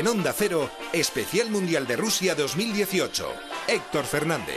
En 0.00 0.08
Onda 0.08 0.32
Cero, 0.32 0.70
Especial 0.94 1.50
Mundial 1.50 1.86
de 1.86 1.94
Rusia 1.94 2.34
2018. 2.34 3.34
Héctor 3.68 4.06
Fernández. 4.06 4.56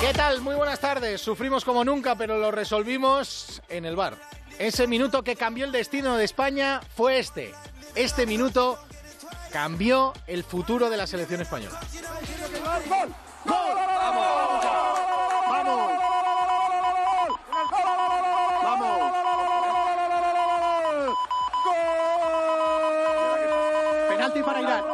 ¿Qué 0.00 0.12
tal? 0.12 0.40
Muy 0.40 0.54
buenas 0.54 0.78
tardes. 0.78 1.20
Sufrimos 1.20 1.64
como 1.64 1.84
nunca, 1.84 2.14
pero 2.14 2.38
lo 2.38 2.52
resolvimos 2.52 3.60
en 3.68 3.84
el 3.84 3.96
bar. 3.96 4.16
Ese 4.56 4.86
minuto 4.86 5.24
que 5.24 5.34
cambió 5.34 5.64
el 5.64 5.72
destino 5.72 6.16
de 6.16 6.26
España 6.26 6.80
fue 6.96 7.18
este. 7.18 7.52
Este 7.96 8.24
minuto 8.24 8.78
cambió 9.50 10.12
el 10.28 10.44
futuro 10.44 10.90
de 10.90 10.96
la 10.96 11.08
selección 11.08 11.40
española. 11.40 11.80
Penalti 24.34 24.42
para 24.42 24.60
Irán. 24.60 24.84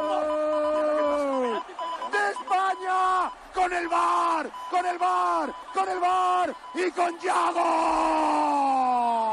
de 2.12 2.30
España 2.30 3.30
con 3.54 3.72
el 3.72 3.88
bar, 3.88 4.50
con 4.70 4.86
el 4.86 4.98
bar, 4.98 5.54
con 5.72 5.88
el 5.88 5.98
bar 5.98 6.54
y 6.74 6.90
con 6.90 7.18
Yago. 7.20 8.58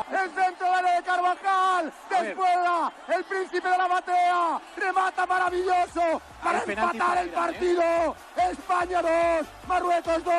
El 0.09 0.29
centro 0.31 0.67
de 0.67 1.03
Carvajal, 1.03 1.91
después 2.09 2.47
el 3.07 3.23
príncipe 3.23 3.69
de 3.69 3.77
la 3.77 3.87
batea, 3.87 4.59
remata 4.77 5.25
maravilloso 5.25 6.21
para 6.43 6.59
empatar 6.63 7.17
el 7.17 7.27
¿eh? 7.27 7.31
partido. 7.31 8.15
España 8.51 9.01
2, 9.01 9.11
Marruecos 9.67 10.23
2, 10.23 10.33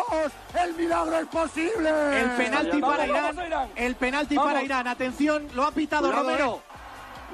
el 0.62 0.74
milagro 0.74 1.19
es 1.19 1.27
posible. 1.27 2.20
El 2.20 2.30
penalti 2.30 2.80
para 2.80 3.06
Irán. 3.06 3.70
El 3.74 3.96
penalti 3.96 4.36
para 4.36 4.62
Irán. 4.62 4.86
Atención, 4.88 5.48
lo 5.55 5.64
ha 5.64 5.72
pitado 5.72 6.12
Romero. 6.12 6.62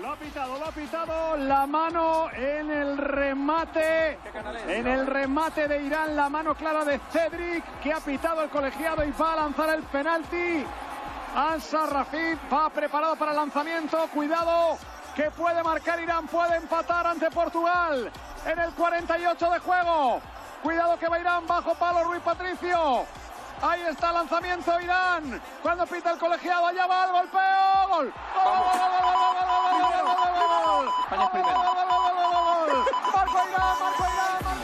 Lo 0.00 0.10
ha 0.10 0.16
pitado, 0.16 0.58
lo 0.58 0.66
ha 0.66 0.72
pitado 0.72 1.36
la 1.36 1.66
mano 1.66 2.28
en 2.32 2.70
el 2.70 2.98
remate. 2.98 4.18
En 4.66 4.86
el 4.88 5.06
remate 5.06 5.68
de 5.68 5.82
Irán, 5.82 6.16
la 6.16 6.28
mano 6.28 6.54
clara 6.54 6.84
de 6.84 6.98
Cedric, 7.12 7.64
que 7.80 7.92
ha 7.92 8.00
pitado 8.00 8.42
el 8.42 8.50
colegiado 8.50 9.04
y 9.04 9.12
va 9.12 9.34
a 9.34 9.36
lanzar 9.36 9.70
el 9.70 9.82
penalti. 9.84 10.64
Ansar 11.36 11.92
Rafid 11.92 12.36
va 12.52 12.70
preparado 12.70 13.14
para 13.16 13.30
el 13.30 13.36
lanzamiento. 13.36 14.08
Cuidado, 14.12 14.78
que 15.14 15.30
puede 15.30 15.62
marcar 15.62 16.00
Irán, 16.00 16.26
puede 16.26 16.56
empatar 16.56 17.06
ante 17.06 17.30
Portugal. 17.30 18.10
En 18.46 18.58
el 18.58 18.72
48 18.72 19.50
de 19.50 19.58
juego. 19.60 20.20
Cuidado 20.62 20.98
que 20.98 21.08
va 21.08 21.20
Irán 21.20 21.46
bajo 21.46 21.74
palo 21.74 22.04
Ruiz 22.04 22.22
Patricio. 22.22 23.06
Ahí 23.66 23.80
está 23.90 24.08
el 24.08 24.14
lanzamiento 24.14 24.78
Irán. 24.78 25.40
Cuando 25.62 25.86
pita 25.86 26.12
el 26.12 26.18
colegiado, 26.18 26.66
allá 26.66 26.86
va 26.86 27.06
el 27.06 27.12
golpeo. 27.12 27.88
Gol. 27.88 28.12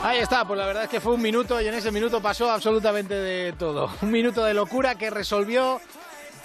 Ahí 0.03 0.19
está, 0.19 0.45
pues 0.45 0.59
la 0.59 0.67
verdad 0.67 0.83
es 0.83 0.89
que 0.89 1.01
fue 1.01 1.13
un 1.13 1.21
minuto 1.21 1.59
y 1.59 1.67
en 1.67 1.73
ese 1.73 1.89
minuto 1.91 2.21
pasó 2.21 2.51
absolutamente 2.51 3.15
de 3.15 3.53
todo. 3.53 3.89
Un 4.03 4.11
minuto 4.11 4.43
de 4.43 4.53
locura 4.53 4.93
que 4.93 5.09
resolvió 5.09 5.81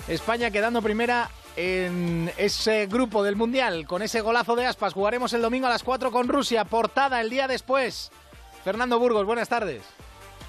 España 0.08 0.50
quedando 0.50 0.80
primera 0.80 1.28
en 1.56 2.32
ese 2.38 2.86
grupo 2.86 3.22
del 3.22 3.36
Mundial. 3.36 3.86
Con 3.86 4.00
ese 4.00 4.22
golazo 4.22 4.56
de 4.56 4.64
aspas 4.64 4.94
jugaremos 4.94 5.34
el 5.34 5.42
domingo 5.42 5.66
a 5.66 5.70
las 5.70 5.82
4 5.82 6.10
con 6.10 6.27
Rusia, 6.27 6.64
portada 6.64 7.20
el 7.20 7.28
día 7.28 7.48
después. 7.48 8.10
Fernando 8.64 8.98
Burgos, 8.98 9.27
buenas 9.27 9.50
tardes. 9.50 9.82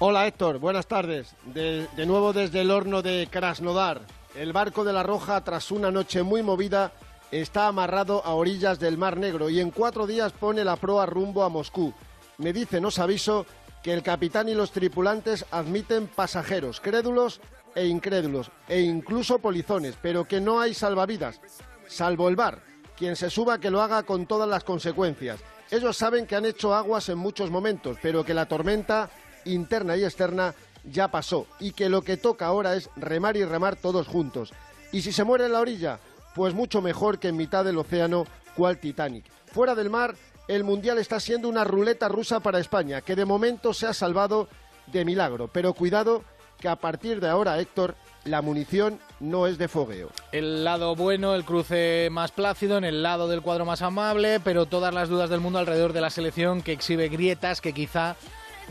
Hola 0.00 0.28
Héctor, 0.28 0.60
buenas 0.60 0.86
tardes. 0.86 1.34
De, 1.44 1.88
nuevo 2.06 2.32
desde 2.32 2.60
el 2.60 2.70
horno 2.70 3.02
de 3.02 3.26
Krasnodar. 3.28 4.02
El 4.36 4.52
barco 4.52 4.84
de 4.84 4.92
la 4.92 5.02
Roja, 5.02 5.42
tras 5.42 5.72
una 5.72 5.90
noche 5.90 6.22
muy 6.22 6.40
movida, 6.40 6.92
está 7.32 7.66
amarrado 7.66 8.24
a 8.24 8.34
orillas 8.34 8.78
del 8.78 8.96
Mar 8.96 9.16
Negro 9.16 9.50
y 9.50 9.58
en 9.58 9.72
cuatro 9.72 10.06
días 10.06 10.32
pone 10.32 10.62
la 10.62 10.76
proa 10.76 11.04
rumbo 11.04 11.42
a 11.42 11.48
Moscú. 11.48 11.92
Me 12.36 12.52
dicen, 12.52 12.84
os 12.84 13.00
aviso, 13.00 13.44
que 13.82 13.92
el 13.92 14.04
capitán 14.04 14.48
y 14.48 14.54
los 14.54 14.70
tripulantes 14.70 15.44
admiten 15.50 16.06
pasajeros, 16.06 16.80
crédulos 16.80 17.40
e 17.74 17.86
incrédulos, 17.86 18.52
e 18.68 18.82
incluso 18.82 19.40
polizones, 19.40 19.96
pero 20.00 20.26
que 20.26 20.40
no 20.40 20.60
hay 20.60 20.74
salvavidas, 20.74 21.40
salvo 21.88 22.28
el 22.28 22.36
bar. 22.36 22.62
Quien 22.96 23.16
se 23.16 23.30
suba 23.30 23.58
que 23.58 23.70
lo 23.70 23.82
haga 23.82 24.04
con 24.04 24.26
todas 24.26 24.48
las 24.48 24.62
consecuencias. 24.62 25.40
Ellos 25.72 25.96
saben 25.96 26.24
que 26.24 26.36
han 26.36 26.46
hecho 26.46 26.72
aguas 26.72 27.08
en 27.08 27.18
muchos 27.18 27.50
momentos, 27.50 27.98
pero 28.00 28.24
que 28.24 28.32
la 28.32 28.46
tormenta 28.46 29.10
interna 29.54 29.96
y 29.96 30.04
externa 30.04 30.54
ya 30.84 31.08
pasó 31.08 31.46
y 31.60 31.72
que 31.72 31.88
lo 31.88 32.02
que 32.02 32.16
toca 32.16 32.46
ahora 32.46 32.74
es 32.74 32.90
remar 32.96 33.36
y 33.36 33.44
remar 33.44 33.76
todos 33.76 34.06
juntos. 34.06 34.52
Y 34.92 35.02
si 35.02 35.12
se 35.12 35.24
muere 35.24 35.46
en 35.46 35.52
la 35.52 35.60
orilla, 35.60 36.00
pues 36.34 36.54
mucho 36.54 36.80
mejor 36.80 37.18
que 37.18 37.28
en 37.28 37.36
mitad 37.36 37.64
del 37.64 37.78
océano, 37.78 38.26
cual 38.54 38.78
Titanic. 38.78 39.24
Fuera 39.52 39.74
del 39.74 39.90
mar, 39.90 40.14
el 40.46 40.64
Mundial 40.64 40.98
está 40.98 41.20
siendo 41.20 41.48
una 41.48 41.64
ruleta 41.64 42.08
rusa 42.08 42.40
para 42.40 42.58
España, 42.58 43.02
que 43.02 43.16
de 43.16 43.24
momento 43.24 43.74
se 43.74 43.86
ha 43.86 43.92
salvado 43.92 44.48
de 44.86 45.04
milagro. 45.04 45.48
Pero 45.48 45.74
cuidado, 45.74 46.22
que 46.58 46.68
a 46.68 46.76
partir 46.76 47.20
de 47.20 47.28
ahora, 47.28 47.58
Héctor, 47.60 47.94
la 48.24 48.42
munición 48.42 48.98
no 49.20 49.46
es 49.46 49.58
de 49.58 49.68
fogueo. 49.68 50.10
El 50.32 50.64
lado 50.64 50.96
bueno, 50.96 51.34
el 51.34 51.44
cruce 51.44 52.08
más 52.10 52.32
plácido, 52.32 52.78
en 52.78 52.84
el 52.84 53.02
lado 53.02 53.28
del 53.28 53.42
cuadro 53.42 53.64
más 53.64 53.82
amable, 53.82 54.40
pero 54.40 54.66
todas 54.66 54.92
las 54.92 55.08
dudas 55.08 55.30
del 55.30 55.40
mundo 55.40 55.58
alrededor 55.58 55.92
de 55.92 56.00
la 56.00 56.10
selección 56.10 56.62
que 56.62 56.72
exhibe 56.72 57.08
grietas 57.08 57.60
que 57.60 57.72
quizá 57.72 58.16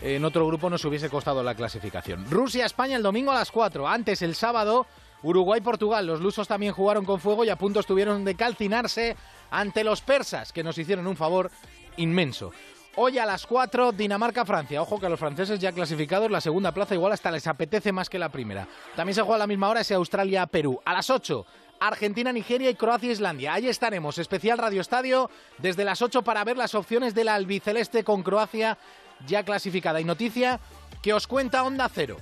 en 0.01 0.25
otro 0.25 0.45
grupo 0.45 0.69
nos 0.69 0.83
hubiese 0.85 1.09
costado 1.09 1.43
la 1.43 1.55
clasificación. 1.55 2.29
Rusia-España 2.29 2.97
el 2.97 3.03
domingo 3.03 3.31
a 3.31 3.35
las 3.35 3.51
4. 3.51 3.87
Antes, 3.87 4.21
el 4.21 4.35
sábado, 4.35 4.85
Uruguay-Portugal. 5.23 6.05
Los 6.05 6.21
lusos 6.21 6.47
también 6.47 6.73
jugaron 6.73 7.05
con 7.05 7.19
fuego 7.19 7.43
y 7.43 7.49
a 7.49 7.57
punto 7.57 7.79
estuvieron 7.79 8.23
de 8.23 8.35
calcinarse 8.35 9.15
ante 9.49 9.83
los 9.83 10.01
persas, 10.01 10.53
que 10.53 10.63
nos 10.63 10.77
hicieron 10.77 11.07
un 11.07 11.15
favor 11.15 11.51
inmenso. 11.97 12.51
Hoy 12.95 13.19
a 13.19 13.25
las 13.25 13.45
4, 13.45 13.91
Dinamarca-Francia. 13.91 14.81
Ojo 14.81 14.99
que 14.99 15.05
a 15.05 15.09
los 15.09 15.19
franceses 15.19 15.59
ya 15.59 15.71
clasificados 15.71 16.31
la 16.31 16.41
segunda 16.41 16.71
plaza 16.71 16.95
igual 16.95 17.13
hasta 17.13 17.29
les 17.29 17.45
apetece 17.45 17.91
más 17.91 18.09
que 18.09 18.17
la 18.17 18.29
primera. 18.29 18.67
También 18.95 19.13
se 19.13 19.21
juega 19.21 19.35
a 19.35 19.39
la 19.39 19.47
misma 19.47 19.69
hora 19.69 19.81
ese 19.81 19.93
Australia-Perú. 19.93 20.79
A 20.83 20.93
las 20.93 21.11
8, 21.11 21.45
Argentina, 21.79 22.33
Nigeria 22.33 22.71
y 22.71 22.75
Croacia, 22.75 23.11
Islandia. 23.11 23.53
Ahí 23.53 23.67
estaremos, 23.67 24.17
especial 24.17 24.57
Radio 24.57 24.81
Estadio, 24.81 25.29
desde 25.59 25.85
las 25.85 26.01
8 26.01 26.23
para 26.23 26.43
ver 26.43 26.57
las 26.57 26.73
opciones 26.73 27.13
del 27.13 27.27
albiceleste 27.27 28.03
con 28.03 28.23
Croacia 28.23 28.79
ya 29.25 29.44
clasificada. 29.44 30.00
Y 30.01 30.03
noticia 30.03 30.59
que 31.01 31.13
os 31.13 31.28
cuenta 31.28 31.63
Onda 31.63 31.89
Cero. 31.94 32.17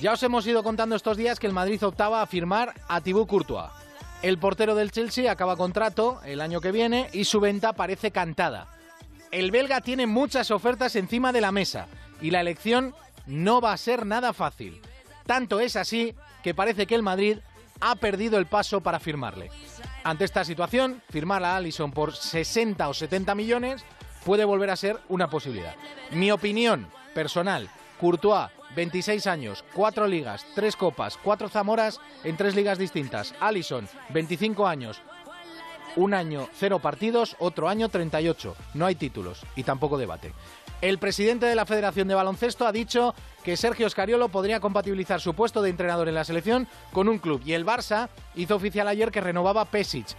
Ya 0.00 0.12
os 0.12 0.22
hemos 0.22 0.46
ido 0.46 0.62
contando 0.62 0.96
estos 0.96 1.16
días 1.16 1.38
que 1.38 1.46
el 1.46 1.52
Madrid 1.52 1.82
optaba 1.84 2.22
a 2.22 2.26
firmar 2.26 2.74
a 2.88 3.00
Thibaut 3.00 3.28
Courtois. 3.28 3.70
El 4.22 4.38
portero 4.38 4.74
del 4.74 4.92
Chelsea 4.92 5.30
acaba 5.30 5.56
contrato 5.56 6.20
el 6.24 6.40
año 6.40 6.60
que 6.60 6.72
viene 6.72 7.08
y 7.12 7.24
su 7.24 7.40
venta 7.40 7.72
parece 7.72 8.10
cantada. 8.10 8.68
El 9.30 9.50
belga 9.50 9.80
tiene 9.80 10.06
muchas 10.06 10.50
ofertas 10.50 10.96
encima 10.96 11.32
de 11.32 11.40
la 11.40 11.52
mesa 11.52 11.88
y 12.20 12.30
la 12.30 12.40
elección 12.40 12.94
no 13.26 13.60
va 13.60 13.72
a 13.72 13.76
ser 13.76 14.06
nada 14.06 14.32
fácil. 14.32 14.80
Tanto 15.26 15.60
es 15.60 15.76
así 15.76 16.14
que 16.42 16.54
parece 16.54 16.86
que 16.86 16.94
el 16.94 17.02
Madrid 17.02 17.38
ha 17.80 17.96
perdido 17.96 18.38
el 18.38 18.46
paso 18.46 18.80
para 18.80 19.00
firmarle. 19.00 19.50
Ante 20.04 20.24
esta 20.24 20.44
situación, 20.44 21.02
firmar 21.10 21.44
a 21.44 21.56
Allison 21.56 21.92
por 21.92 22.14
60 22.14 22.88
o 22.88 22.94
70 22.94 23.34
millones 23.34 23.84
puede 24.24 24.44
volver 24.44 24.70
a 24.70 24.76
ser 24.76 24.98
una 25.08 25.28
posibilidad. 25.28 25.74
Mi 26.10 26.30
opinión 26.30 26.86
personal, 27.14 27.68
Courtois, 28.00 28.50
26 28.74 29.26
años, 29.26 29.64
4 29.74 30.06
ligas, 30.06 30.46
3 30.54 30.76
copas, 30.76 31.18
4 31.22 31.48
Zamoras 31.48 32.00
en 32.24 32.36
3 32.36 32.54
ligas 32.54 32.78
distintas. 32.78 33.34
Allison, 33.40 33.88
25 34.10 34.66
años, 34.66 35.02
un 35.96 36.14
año 36.14 36.48
0 36.54 36.78
partidos, 36.78 37.36
otro 37.38 37.68
año 37.68 37.88
38. 37.88 38.56
No 38.74 38.86
hay 38.86 38.94
títulos 38.94 39.42
y 39.56 39.64
tampoco 39.64 39.98
debate. 39.98 40.32
El 40.80 40.98
presidente 40.98 41.46
de 41.46 41.54
la 41.54 41.66
Federación 41.66 42.08
de 42.08 42.16
Baloncesto 42.16 42.66
ha 42.66 42.72
dicho 42.72 43.14
que 43.44 43.56
Sergio 43.56 43.88
Scariolo 43.88 44.30
podría 44.30 44.58
compatibilizar 44.58 45.20
su 45.20 45.32
puesto 45.34 45.62
de 45.62 45.70
entrenador 45.70 46.08
en 46.08 46.16
la 46.16 46.24
selección 46.24 46.66
con 46.92 47.08
un 47.08 47.18
club 47.18 47.40
y 47.44 47.52
el 47.52 47.64
Barça 47.64 48.08
hizo 48.34 48.56
oficial 48.56 48.88
ayer 48.88 49.12
que 49.12 49.20
renovaba 49.20 49.64
Pesic 49.64 50.16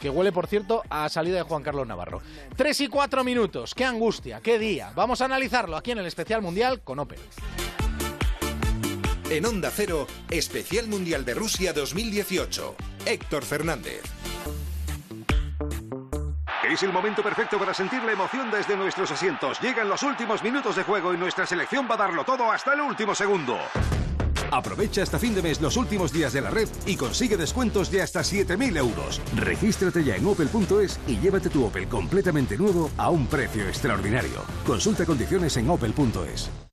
que 0.00 0.10
huele, 0.10 0.32
por 0.32 0.46
cierto, 0.46 0.82
a 0.90 1.08
salida 1.08 1.36
de 1.36 1.42
Juan 1.42 1.62
Carlos 1.62 1.86
Navarro. 1.86 2.20
Tres 2.56 2.80
y 2.80 2.88
cuatro 2.88 3.24
minutos, 3.24 3.74
qué 3.74 3.84
angustia, 3.84 4.40
qué 4.40 4.58
día. 4.58 4.92
Vamos 4.94 5.20
a 5.20 5.26
analizarlo 5.26 5.76
aquí 5.76 5.92
en 5.92 5.98
el 5.98 6.06
especial 6.06 6.42
mundial 6.42 6.80
con 6.82 6.98
Opel. 6.98 7.20
En 9.28 9.44
Onda 9.44 9.72
Cero, 9.74 10.06
Especial 10.30 10.86
Mundial 10.86 11.24
de 11.24 11.34
Rusia 11.34 11.72
2018. 11.72 12.76
Héctor 13.06 13.44
Fernández. 13.44 14.02
Es 16.70 16.82
el 16.82 16.92
momento 16.92 17.22
perfecto 17.22 17.58
para 17.58 17.72
sentir 17.72 18.02
la 18.02 18.12
emoción 18.12 18.50
desde 18.50 18.76
nuestros 18.76 19.10
asientos. 19.10 19.60
Llegan 19.60 19.88
los 19.88 20.02
últimos 20.02 20.42
minutos 20.42 20.76
de 20.76 20.82
juego 20.82 21.14
y 21.14 21.16
nuestra 21.16 21.46
selección 21.46 21.88
va 21.90 21.94
a 21.94 21.98
darlo 21.98 22.24
todo 22.24 22.50
hasta 22.50 22.74
el 22.74 22.80
último 22.80 23.14
segundo. 23.14 23.58
Aprovecha 24.50 25.02
hasta 25.02 25.18
fin 25.18 25.34
de 25.34 25.42
mes 25.42 25.60
los 25.60 25.76
últimos 25.76 26.12
días 26.12 26.32
de 26.32 26.40
la 26.40 26.50
red 26.50 26.68
y 26.86 26.96
consigue 26.96 27.36
descuentos 27.36 27.90
de 27.90 28.02
hasta 28.02 28.20
7.000 28.20 28.76
euros. 28.76 29.20
Regístrate 29.34 30.04
ya 30.04 30.16
en 30.16 30.26
opel.es 30.26 30.98
y 31.06 31.18
llévate 31.18 31.50
tu 31.50 31.64
Opel 31.64 31.88
completamente 31.88 32.56
nuevo 32.56 32.90
a 32.96 33.10
un 33.10 33.26
precio 33.26 33.66
extraordinario. 33.68 34.42
Consulta 34.66 35.04
condiciones 35.04 35.56
en 35.56 35.70
opel.es. 35.70 36.65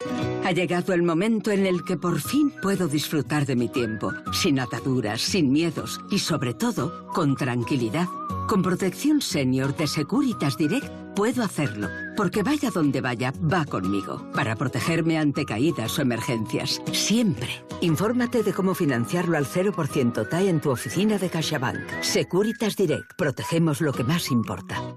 Ha 0.43 0.51
llegado 0.51 0.93
el 0.93 1.03
momento 1.03 1.51
en 1.51 1.65
el 1.65 1.83
que 1.83 1.97
por 1.97 2.19
fin 2.19 2.53
puedo 2.61 2.87
disfrutar 2.87 3.45
de 3.45 3.55
mi 3.55 3.69
tiempo, 3.69 4.11
sin 4.33 4.59
ataduras, 4.59 5.21
sin 5.21 5.51
miedos 5.51 6.01
y 6.11 6.19
sobre 6.19 6.53
todo 6.53 7.07
con 7.07 7.35
tranquilidad. 7.35 8.07
Con 8.47 8.61
protección 8.61 9.21
senior 9.21 9.75
de 9.75 9.87
Securitas 9.87 10.57
Direct 10.57 10.91
puedo 11.15 11.43
hacerlo, 11.43 11.87
porque 12.17 12.43
vaya 12.43 12.71
donde 12.71 12.99
vaya, 12.99 13.31
va 13.41 13.65
conmigo, 13.65 14.29
para 14.33 14.55
protegerme 14.55 15.17
ante 15.17 15.45
caídas 15.45 15.97
o 15.97 16.01
emergencias, 16.01 16.81
siempre. 16.91 17.49
Infórmate 17.81 18.43
de 18.43 18.53
cómo 18.53 18.73
financiarlo 18.73 19.37
al 19.37 19.45
0% 19.45 20.27
TAE 20.27 20.49
en 20.49 20.59
tu 20.59 20.71
oficina 20.71 21.17
de 21.17 21.29
CaixaBank. 21.29 22.01
Securitas 22.01 22.75
Direct, 22.75 23.13
protegemos 23.17 23.79
lo 23.79 23.93
que 23.93 24.03
más 24.03 24.29
importa. 24.31 24.92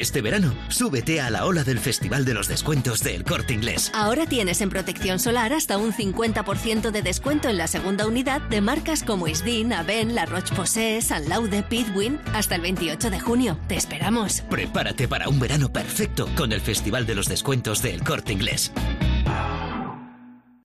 Este 0.00 0.22
verano, 0.22 0.54
súbete 0.68 1.20
a 1.20 1.28
la 1.28 1.44
ola 1.44 1.64
del 1.64 1.80
Festival 1.80 2.24
de 2.24 2.32
los 2.32 2.46
Descuentos 2.46 3.02
del 3.02 3.24
Corte 3.24 3.52
Inglés. 3.52 3.90
Ahora 3.92 4.26
tienes 4.26 4.60
en 4.60 4.70
protección 4.70 5.18
solar 5.18 5.52
hasta 5.52 5.76
un 5.76 5.92
50% 5.92 6.92
de 6.92 7.02
descuento 7.02 7.48
en 7.48 7.58
la 7.58 7.66
segunda 7.66 8.06
unidad 8.06 8.40
de 8.42 8.60
marcas 8.60 9.02
como 9.02 9.26
Isdin, 9.26 9.72
Aven, 9.72 10.14
La 10.14 10.24
Roche-Posay, 10.24 11.02
San 11.02 11.28
Laude, 11.28 11.64
Pitwin, 11.64 12.20
hasta 12.32 12.54
el 12.54 12.60
28 12.60 13.10
de 13.10 13.18
junio. 13.18 13.58
Te 13.66 13.74
esperamos. 13.74 14.42
Prepárate 14.42 15.08
para 15.08 15.28
un 15.28 15.40
verano 15.40 15.72
perfecto 15.72 16.28
con 16.36 16.52
el 16.52 16.60
Festival 16.60 17.04
de 17.04 17.16
los 17.16 17.26
Descuentos 17.26 17.82
del 17.82 18.04
Corte 18.04 18.32
Inglés. 18.32 18.70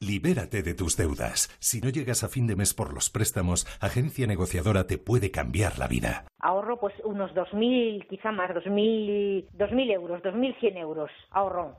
Libérate 0.06 0.64
de 0.64 0.74
tus 0.74 0.98
deudas. 0.98 1.56
Si 1.60 1.80
no 1.80 1.90
llegas 1.90 2.26
a 2.26 2.28
fin 2.28 2.46
de 2.46 2.58
mes 2.58 2.74
por 2.74 2.94
los 2.94 3.10
préstamos, 3.10 3.66
Agencia 3.80 4.28
Negociadora 4.28 4.86
te 4.86 4.98
puede 4.98 5.32
cambiar 5.32 5.80
la 5.80 5.88
vida. 5.88 6.26
Ahorro 6.40 6.78
pues 6.78 6.94
unos 7.06 7.32
2.000, 7.32 8.06
quizá 8.10 8.34
más, 8.34 8.52
2.000, 8.52 9.48
2.000 9.58 9.94
euros, 9.94 10.22
2.100 10.22 10.78
euros. 10.78 11.10
Ahorro. 11.32 11.78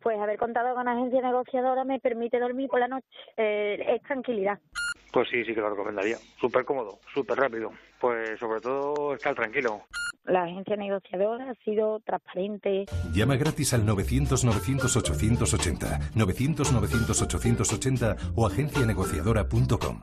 Pues 0.00 0.20
haber 0.20 0.38
contado 0.38 0.72
con 0.76 0.86
Agencia 0.86 1.20
Negociadora 1.20 1.82
me 1.84 1.98
permite 1.98 2.38
dormir 2.38 2.68
por 2.68 2.78
la 2.78 2.86
noche. 2.86 3.06
Eh, 3.36 3.86
es 3.88 4.02
tranquilidad. 4.02 4.60
Pues 5.12 5.28
sí, 5.28 5.44
sí 5.44 5.52
que 5.52 5.60
lo 5.60 5.70
recomendaría. 5.70 6.18
Súper 6.40 6.64
cómodo, 6.64 7.00
súper 7.12 7.38
rápido. 7.38 7.72
Pues 8.00 8.38
sobre 8.38 8.60
todo 8.60 9.14
estar 9.14 9.34
tranquilo. 9.34 9.82
La 10.24 10.44
agencia 10.44 10.76
negociadora 10.76 11.50
ha 11.50 11.54
sido 11.64 11.98
transparente. 12.04 12.86
Llama 13.12 13.34
gratis 13.36 13.74
al 13.74 13.84
900-900-880, 13.86 16.12
900-900-880 16.14 18.32
o 18.36 18.46
agencianegociadora.com. 18.46 20.02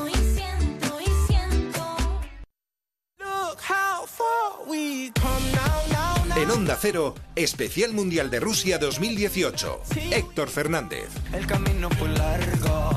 En 6.35 6.51
Onda 6.51 6.77
Cero, 6.79 7.15
Especial 7.35 7.93
Mundial 7.93 8.29
de 8.29 8.39
Rusia 8.39 8.77
2018. 8.77 9.81
Héctor 10.11 10.49
Fernández. 10.49 11.09
El 11.33 11.47
camino 11.47 11.89
fue 11.91 12.09
largo 12.09 12.91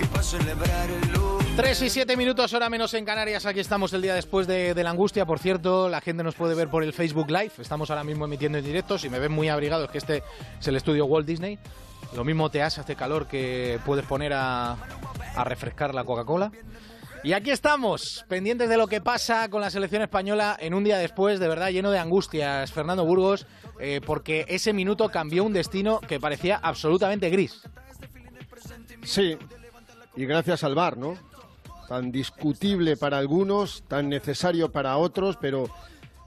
y 0.00 0.06
para 0.06 0.22
celebrar 0.22 0.88
el 0.90 1.12
luz. 1.12 1.44
3 1.56 1.82
y 1.82 1.90
7 1.90 2.16
minutos, 2.16 2.52
hora 2.54 2.70
menos 2.70 2.94
en 2.94 3.04
Canarias. 3.04 3.44
Aquí 3.44 3.60
estamos 3.60 3.92
el 3.92 4.02
día 4.02 4.14
después 4.14 4.46
de, 4.46 4.72
de, 4.72 4.84
la 4.84 4.90
angustia. 4.90 5.26
Por 5.26 5.38
cierto, 5.38 5.88
la 5.88 6.00
gente 6.00 6.22
nos 6.22 6.34
puede 6.34 6.54
ver 6.54 6.68
por 6.68 6.82
el 6.84 6.92
Facebook 6.92 7.30
Live. 7.30 7.52
Estamos 7.58 7.90
ahora 7.90 8.04
mismo 8.04 8.24
emitiendo 8.24 8.58
en 8.58 8.64
directo. 8.64 8.98
Si 8.98 9.08
me 9.08 9.18
ven 9.18 9.32
muy 9.32 9.48
abrigado, 9.48 9.84
es 9.84 9.90
que 9.90 9.98
este 9.98 10.22
es 10.58 10.68
el 10.68 10.76
estudio 10.76 11.06
Walt 11.06 11.26
Disney. 11.26 11.58
Lo 12.14 12.24
mismo 12.24 12.50
te 12.50 12.62
hace, 12.62 12.80
hace 12.80 12.96
calor 12.96 13.26
que 13.26 13.78
puedes 13.84 14.04
poner 14.06 14.32
a, 14.32 14.76
a 15.34 15.44
refrescar 15.44 15.94
la 15.94 16.04
Coca-Cola. 16.04 16.50
Y 17.22 17.34
aquí 17.34 17.50
estamos, 17.50 18.24
pendientes 18.28 18.70
de 18.70 18.78
lo 18.78 18.86
que 18.86 19.02
pasa 19.02 19.50
con 19.50 19.60
la 19.60 19.68
selección 19.68 20.00
española 20.00 20.56
en 20.58 20.72
un 20.72 20.84
día 20.84 20.96
después, 20.96 21.38
de 21.38 21.48
verdad 21.48 21.68
lleno 21.68 21.90
de 21.90 21.98
angustias, 21.98 22.72
Fernando 22.72 23.04
Burgos, 23.04 23.46
eh, 23.78 24.00
porque 24.04 24.46
ese 24.48 24.72
minuto 24.72 25.10
cambió 25.10 25.44
un 25.44 25.52
destino 25.52 26.00
que 26.00 26.18
parecía 26.18 26.56
absolutamente 26.56 27.28
gris. 27.28 27.62
Sí, 29.02 29.36
y 30.16 30.24
gracias 30.24 30.64
al 30.64 30.74
VAR, 30.74 30.96
¿no? 30.96 31.18
Tan 31.88 32.10
discutible 32.10 32.96
para 32.96 33.18
algunos, 33.18 33.82
tan 33.86 34.08
necesario 34.08 34.72
para 34.72 34.96
otros, 34.96 35.36
pero 35.38 35.68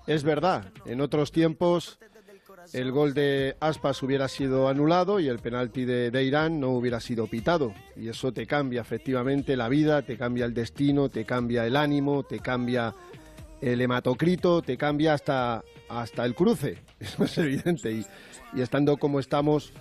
es 0.05 0.23
verdad, 0.23 0.65
en 0.85 1.01
otros 1.01 1.31
tiempos 1.31 1.97
el 2.73 2.91
gol 2.91 3.13
de 3.13 3.55
Aspas 3.59 4.01
hubiera 4.01 4.27
sido 4.27 4.67
anulado 4.67 5.19
y 5.19 5.27
el 5.27 5.37
penalti 5.37 5.85
de, 5.85 6.23
Irán 6.23 6.59
no 6.59 6.71
hubiera 6.71 6.99
sido 6.99 7.27
pitado. 7.27 7.73
Y 7.95 8.09
eso 8.09 8.33
te 8.33 8.47
cambia 8.47 8.81
efectivamente 8.81 9.55
la 9.55 9.69
vida, 9.69 10.01
te 10.01 10.17
cambia 10.17 10.45
el 10.45 10.55
destino, 10.55 11.09
te 11.09 11.23
cambia 11.23 11.65
el 11.67 11.75
ánimo, 11.75 12.23
te 12.23 12.39
cambia 12.39 12.95
el 13.61 13.79
hematocrito, 13.79 14.63
te 14.63 14.75
cambia 14.75 15.13
hasta, 15.13 15.63
hasta 15.87 16.25
el 16.25 16.33
cruce. 16.33 16.79
Eso 16.99 17.23
es 17.25 17.37
evidente. 17.37 17.91
Y, 17.91 18.05
estando 18.59 18.97
como 18.97 19.19
estamos, 19.19 19.71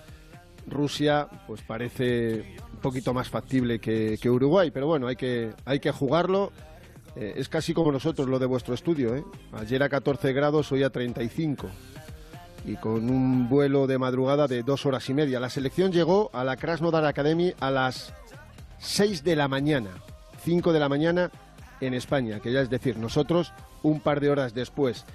Rusia 0.67 1.27
pues 1.47 1.61
parece 1.63 2.55
un 2.73 2.79
poquito 2.79 3.13
más 3.13 3.27
factible 3.27 3.79
que, 3.79 4.19
que 4.21 4.29
Uruguay. 4.29 4.69
Pero 4.71 4.85
bueno, 4.85 5.07
hay 5.07 5.15
que, 5.15 5.51
hay 5.65 5.79
que 5.79 5.91
jugarlo. 5.91 6.51
Eh, 7.15 7.33
es 7.37 7.49
casi 7.49 7.73
como 7.73 7.91
nosotros 7.91 8.27
lo 8.27 8.37
de 8.37 8.45
vuestro 8.45 8.75
estudio. 8.75 9.15
¿eh? 9.15 9.23
Ayer 9.53 9.81
a 9.81 9.89
14 9.89 10.31
grados, 10.31 10.71
hoy 10.71 10.83
a 10.83 10.91
35 10.91 11.69
y 12.65 12.75
con 12.75 13.09
un 13.09 13.49
vuelo 13.49 13.87
de 13.87 13.97
madrugada 13.97 14.47
de 14.47 14.63
dos 14.63 14.85
horas 14.85 15.09
y 15.09 15.13
media. 15.13 15.39
La 15.39 15.49
selección 15.49 15.91
llegó 15.91 16.29
a 16.33 16.43
la 16.43 16.57
Krasnodar 16.57 17.05
Academy 17.05 17.53
a 17.59 17.71
las 17.71 18.13
6 18.79 19.23
de 19.23 19.35
la 19.35 19.47
mañana, 19.47 19.91
5 20.43 20.73
de 20.73 20.79
la 20.79 20.89
mañana 20.89 21.31
en 21.81 21.93
España, 21.93 22.39
que 22.39 22.51
ya 22.51 22.61
es 22.61 22.69
decir, 22.69 22.97
nosotros 22.97 23.53
un 23.81 23.99
par 23.99 24.19
de 24.19 24.29
horas 24.29 24.53
después. 24.53 25.05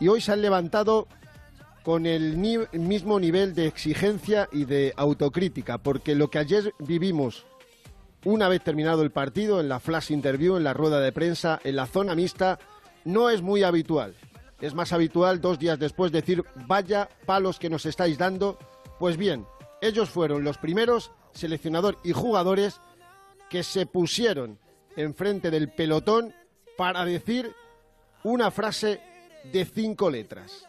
Y 0.00 0.08
hoy 0.08 0.20
se 0.20 0.32
han 0.32 0.42
levantado 0.42 1.06
con 1.84 2.06
el 2.06 2.36
mismo 2.36 3.20
nivel 3.20 3.54
de 3.54 3.66
exigencia 3.66 4.48
y 4.52 4.64
de 4.64 4.92
autocrítica, 4.96 5.78
porque 5.78 6.14
lo 6.14 6.30
que 6.30 6.38
ayer 6.38 6.74
vivimos 6.78 7.46
una 8.24 8.48
vez 8.48 8.62
terminado 8.62 9.02
el 9.02 9.10
partido, 9.10 9.60
en 9.60 9.68
la 9.68 9.80
flash 9.80 10.10
interview, 10.12 10.56
en 10.56 10.64
la 10.64 10.74
rueda 10.74 11.00
de 11.00 11.12
prensa, 11.12 11.58
en 11.64 11.76
la 11.76 11.86
zona 11.86 12.14
mixta, 12.14 12.58
no 13.04 13.30
es 13.30 13.40
muy 13.40 13.62
habitual 13.62 14.14
es 14.60 14.74
más 14.74 14.92
habitual 14.92 15.40
dos 15.40 15.58
días 15.58 15.78
después 15.78 16.12
decir 16.12 16.44
vaya 16.66 17.08
palos 17.26 17.58
que 17.58 17.70
nos 17.70 17.86
estáis 17.86 18.18
dando. 18.18 18.58
Pues 18.98 19.16
bien, 19.16 19.46
ellos 19.80 20.10
fueron 20.10 20.44
los 20.44 20.58
primeros, 20.58 21.10
seleccionador 21.32 21.98
y 22.04 22.12
jugadores, 22.12 22.80
que 23.48 23.62
se 23.62 23.86
pusieron 23.86 24.58
enfrente 24.96 25.50
del 25.50 25.70
pelotón 25.70 26.34
para 26.76 27.04
decir 27.04 27.54
una 28.22 28.50
frase 28.50 29.00
de 29.52 29.64
cinco 29.64 30.10
letras. 30.10 30.66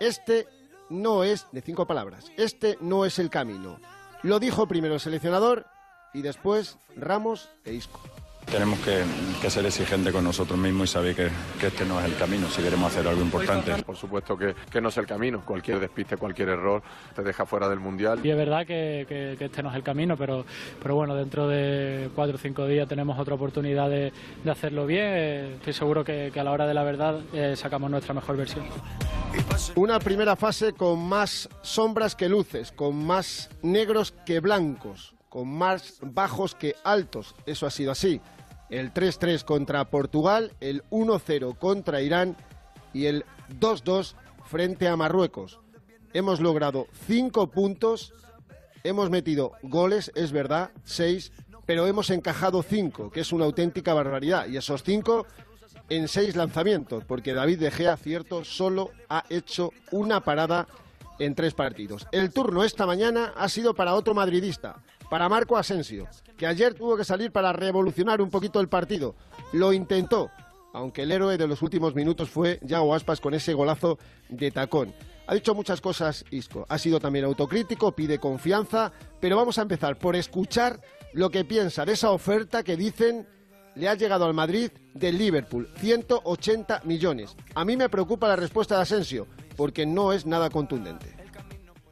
Este 0.00 0.46
no 0.88 1.24
es, 1.24 1.46
de 1.52 1.60
cinco 1.62 1.86
palabras, 1.86 2.30
este 2.36 2.78
no 2.80 3.04
es 3.04 3.18
el 3.18 3.30
camino. 3.30 3.78
Lo 4.22 4.38
dijo 4.38 4.66
primero 4.66 4.94
el 4.94 5.00
seleccionador 5.00 5.66
y 6.14 6.22
después 6.22 6.78
Ramos 6.96 7.50
e 7.64 7.74
Isco. 7.74 8.00
Tenemos 8.50 8.78
que, 8.80 9.02
que, 9.40 9.50
ser 9.50 9.64
exigentes 9.64 10.12
con 10.12 10.24
nosotros 10.24 10.58
mismos 10.58 10.90
y 10.90 10.92
saber 10.92 11.14
que, 11.14 11.28
que, 11.58 11.68
este 11.68 11.86
no 11.86 11.98
es 12.00 12.06
el 12.06 12.16
camino 12.16 12.48
si 12.48 12.62
queremos 12.62 12.92
hacer 12.92 13.06
algo 13.06 13.22
importante. 13.22 13.82
Por 13.82 13.96
supuesto 13.96 14.36
que, 14.36 14.54
que, 14.70 14.80
no 14.80 14.90
es 14.90 14.96
el 14.98 15.06
camino. 15.06 15.42
Cualquier 15.44 15.80
despiste, 15.80 16.16
cualquier 16.16 16.50
error 16.50 16.82
te 17.14 17.22
deja 17.22 17.46
fuera 17.46 17.68
del 17.68 17.80
Mundial. 17.80 18.20
Y 18.22 18.30
es 18.30 18.36
verdad 18.36 18.66
que, 18.66 19.36
este 19.40 19.62
no 19.62 19.70
es 19.70 19.76
el 19.76 19.82
camino, 19.82 20.16
pero, 20.16 20.44
pero 20.82 20.94
bueno, 20.94 21.14
dentro 21.14 21.48
de 21.48 22.10
cuatro 22.14 22.36
o 22.36 22.38
cinco 22.38 22.66
días 22.66 22.86
tenemos 22.88 23.18
otra 23.18 23.34
oportunidad 23.34 23.88
de, 23.88 24.12
de 24.44 24.50
hacerlo 24.50 24.86
bien. 24.86 25.54
Estoy 25.54 25.72
seguro 25.72 26.04
que, 26.04 26.30
a 26.34 26.44
la 26.44 26.50
hora 26.50 26.66
de 26.66 26.74
la 26.74 26.82
verdad 26.82 27.20
eh, 27.32 27.54
sacamos 27.56 27.90
nuestra 27.90 28.12
mejor 28.12 28.36
versión. 28.36 28.64
Una 29.76 29.98
primera 29.98 30.36
fase 30.36 30.74
con 30.74 30.98
más 31.08 31.48
sombras 31.62 32.14
que 32.14 32.28
luces, 32.28 32.70
con 32.72 33.06
más 33.06 33.48
negros 33.62 34.12
que 34.26 34.40
blancos 34.40 35.14
con 35.32 35.48
más 35.48 35.96
bajos 36.02 36.54
que 36.54 36.76
altos. 36.84 37.34
Eso 37.46 37.66
ha 37.66 37.70
sido 37.70 37.90
así. 37.90 38.20
El 38.68 38.92
3-3 38.92 39.44
contra 39.44 39.88
Portugal, 39.88 40.52
el 40.60 40.84
1-0 40.90 41.56
contra 41.56 42.02
Irán 42.02 42.36
y 42.92 43.06
el 43.06 43.24
2-2 43.58 44.14
frente 44.44 44.88
a 44.88 44.96
Marruecos. 44.96 45.58
Hemos 46.12 46.40
logrado 46.40 46.86
5 47.06 47.50
puntos, 47.50 48.12
hemos 48.84 49.08
metido 49.08 49.52
goles, 49.62 50.12
es 50.14 50.32
verdad, 50.32 50.70
6, 50.84 51.32
pero 51.64 51.86
hemos 51.86 52.10
encajado 52.10 52.62
5, 52.62 53.10
que 53.10 53.20
es 53.20 53.32
una 53.32 53.46
auténtica 53.46 53.94
barbaridad. 53.94 54.46
Y 54.48 54.58
esos 54.58 54.82
5 54.82 55.26
en 55.88 56.08
6 56.08 56.36
lanzamientos, 56.36 57.04
porque 57.06 57.32
David 57.32 57.58
De 57.58 57.70
Gea, 57.70 57.96
cierto, 57.96 58.44
solo 58.44 58.90
ha 59.08 59.24
hecho 59.30 59.70
una 59.92 60.20
parada 60.20 60.66
en 61.18 61.34
tres 61.34 61.54
partidos. 61.54 62.06
El 62.12 62.32
turno 62.32 62.64
esta 62.64 62.84
mañana 62.84 63.32
ha 63.36 63.48
sido 63.48 63.74
para 63.74 63.94
otro 63.94 64.12
madridista, 64.12 64.76
Para 65.12 65.28
Marco 65.28 65.58
Asensio, 65.58 66.08
que 66.38 66.46
ayer 66.46 66.72
tuvo 66.72 66.96
que 66.96 67.04
salir 67.04 67.30
para 67.30 67.52
revolucionar 67.52 68.22
un 68.22 68.30
poquito 68.30 68.60
el 68.60 68.70
partido. 68.70 69.14
Lo 69.52 69.74
intentó, 69.74 70.30
aunque 70.72 71.02
el 71.02 71.12
héroe 71.12 71.36
de 71.36 71.46
los 71.46 71.60
últimos 71.60 71.94
minutos 71.94 72.30
fue 72.30 72.58
Yago 72.62 72.94
Aspas 72.94 73.20
con 73.20 73.34
ese 73.34 73.52
golazo 73.52 73.98
de 74.30 74.50
tacón. 74.50 74.94
Ha 75.26 75.34
dicho 75.34 75.54
muchas 75.54 75.82
cosas 75.82 76.24
Isco, 76.30 76.64
ha 76.66 76.78
sido 76.78 76.98
también 76.98 77.26
autocrítico, 77.26 77.92
pide 77.92 78.18
confianza, 78.18 78.90
pero 79.20 79.36
vamos 79.36 79.58
a 79.58 79.62
empezar 79.62 79.98
por 79.98 80.16
escuchar 80.16 80.80
lo 81.12 81.28
que 81.28 81.44
piensa 81.44 81.84
de 81.84 81.92
esa 81.92 82.10
oferta 82.10 82.62
que 82.62 82.78
dicen 82.78 83.28
le 83.74 83.90
ha 83.90 83.94
llegado 83.94 84.24
al 84.24 84.32
Madrid 84.32 84.70
del 84.94 85.18
Liverpool, 85.18 85.68
180 85.76 86.84
millones. 86.84 87.36
A 87.54 87.66
mí 87.66 87.76
me 87.76 87.90
preocupa 87.90 88.28
la 88.28 88.36
respuesta 88.36 88.76
de 88.76 88.82
Asensio, 88.82 89.26
porque 89.58 89.84
no 89.84 90.14
es 90.14 90.24
nada 90.24 90.48
contundente. 90.48 91.21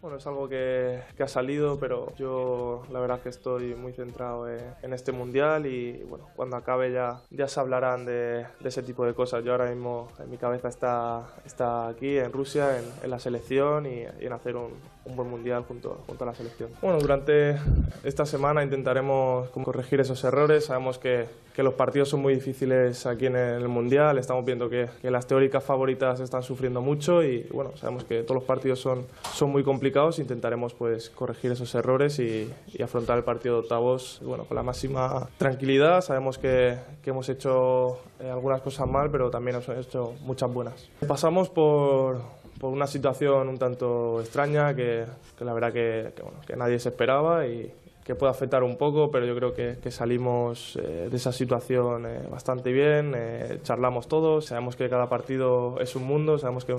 Bueno, 0.01 0.17
es 0.17 0.27
algo 0.27 0.49
que, 0.49 1.03
que, 1.15 1.23
ha 1.23 1.29
salido, 1.29 1.79
pero 1.79 2.15
yo 2.17 2.85
la 2.91 3.01
verdad 3.01 3.21
que 3.21 3.29
estoy 3.29 3.75
muy 3.75 3.93
centrado 3.93 4.49
en, 4.49 4.95
este 4.95 5.13
mundial 5.13 5.67
y 5.67 6.03
bueno, 6.09 6.27
cuando 6.37 6.57
acabe 6.57 6.91
ya, 6.91 7.21
ya 7.31 7.47
se 7.49 7.61
hablarán 7.61 8.07
de, 8.07 8.47
de, 8.61 8.69
ese 8.69 8.83
tipo 8.83 9.05
de 9.05 9.13
cosas. 9.13 9.45
Yo 9.45 9.53
ahora 9.53 9.67
mismo 9.67 10.09
en 10.19 10.31
mi 10.31 10.39
cabeza 10.39 10.69
está, 10.69 11.27
está 11.45 11.89
aquí 11.89 12.17
en 12.17 12.33
Rusia, 12.33 12.79
en, 12.79 13.11
la 13.11 13.19
selección 13.19 13.85
y, 13.85 14.05
en 14.21 14.33
hacer 14.33 14.57
un, 14.57 14.73
un 15.11 15.17
buen 15.17 15.31
mundial 15.31 15.65
junto, 15.67 16.03
junto 16.07 16.25
a 16.25 16.27
la 16.29 16.35
selección. 16.35 16.71
Bueno, 16.81 16.99
durante 16.99 17.57
esta 18.05 18.25
semana 18.27 18.63
intentaremos 18.63 19.51
corregir 19.51 20.01
esos 20.01 20.23
errores. 20.25 20.67
Sabemos 20.67 20.99
que, 20.99 21.27
que 21.55 21.63
los 21.63 21.75
partidos 21.75 22.09
son 22.09 22.23
muy 22.23 22.35
difíciles 22.35 23.07
aquí 23.07 23.27
en 23.27 23.37
el 23.37 23.69
mundial. 23.69 24.19
Estamos 24.19 24.45
viendo 24.45 24.69
que, 24.71 24.89
que 25.03 25.11
las 25.11 25.27
teóricas 25.27 25.65
favoritas 25.65 26.21
están 26.21 26.43
sufriendo 26.43 26.81
mucho 26.81 27.23
y 27.23 27.47
bueno, 27.53 27.73
sabemos 27.77 28.05
que 28.05 28.23
todos 28.23 28.37
los 28.37 28.45
partidos 28.45 28.81
son, 28.81 29.07
son 29.35 29.51
muy 29.51 29.63
complicados 29.63 30.19
intentaremos 30.19 30.75
pues 30.75 31.11
corregir 31.11 31.53
esos 31.53 31.75
errores 31.75 32.19
y, 32.19 32.51
y, 32.73 32.83
afrontar 32.83 33.19
el 33.19 33.25
partido 33.25 33.57
de 33.57 33.61
octavos 33.63 34.21
bueno, 34.25 34.45
con 34.45 34.55
la 34.57 34.63
máxima 34.63 35.29
tranquilidad. 35.39 36.01
Sabemos 36.01 36.39
que, 36.39 36.77
que 37.03 37.11
hemos 37.11 37.29
hecho 37.29 37.99
eh, 38.21 38.31
algunas 38.31 38.61
cosas 38.61 38.89
mal, 38.89 39.11
pero 39.11 39.31
también 39.31 39.57
hemos 39.57 39.87
hecho 39.87 40.15
muchas 40.23 40.53
buenas. 40.53 40.89
Pasamos 41.07 41.49
por, 41.49 42.21
por 42.61 42.71
una 42.71 42.87
situación 42.87 43.49
un 43.49 43.59
tanto 43.59 44.21
extraña 44.21 44.77
que, 44.77 45.07
que 45.37 45.45
la 45.45 45.55
verdad 45.55 45.73
que, 45.73 46.13
bueno, 46.23 46.41
que 46.47 46.55
nadie 46.57 46.79
se 46.79 46.91
esperaba 46.91 47.47
y, 47.47 47.73
que 48.11 48.17
puede 48.17 48.33
afectar 48.33 48.65
un 48.65 48.77
poco, 48.77 49.11
pero 49.11 49.25
yo 49.25 49.37
creo 49.37 49.55
que, 49.55 49.79
que 49.81 49.93
salimos 49.93 50.77
eh, 50.83 51.07
de 51.09 51.17
esa 51.17 51.33
situación 51.33 52.07
eh, 52.07 52.27
bastante 52.29 52.73
bien, 52.73 53.15
eh, 53.17 53.61
charlamos 53.63 54.09
todos, 54.09 54.47
sabemos 54.47 54.75
que 54.75 54.89
cada 54.89 55.09
partido 55.09 55.79
es 55.81 55.95
un 55.95 56.05
mundo, 56.05 56.37
sabemos 56.37 56.65
que, 56.65 56.75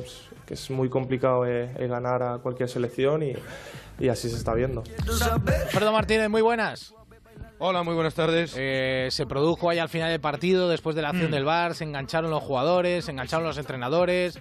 que 0.45 0.55
es 0.55 0.69
muy 0.69 0.89
complicado 0.89 1.45
ganar 1.79 2.21
a 2.21 2.37
cualquier 2.39 2.67
selección 2.67 3.23
y, 3.23 3.33
y, 3.97 4.09
así 4.09 4.29
se 4.29 4.35
está 4.35 4.53
viendo. 4.53 4.83
Fredo 5.69 5.93
Martínez, 5.93 6.29
muy 6.29 6.41
buenas. 6.41 6.93
Hola, 7.59 7.83
muy 7.83 7.93
buenas 7.93 8.15
tardes. 8.15 8.51
se 8.51 9.25
produjo 9.25 9.69
ahí 9.69 9.79
al 9.79 9.87
final 9.87 10.09
del 10.09 10.19
partido, 10.19 10.67
después 10.67 10.97
de 10.97 11.03
la 11.03 11.09
acción 11.09 11.29
mm. 11.29 11.33
del 11.33 11.45
VAR, 11.45 11.75
se 11.75 11.85
engancharon 11.85 12.29
los 12.29 12.43
jugadores, 12.43 13.05
se 13.05 13.11
engancharon 13.11 13.45
los 13.45 13.57
entrenadores. 13.57 14.37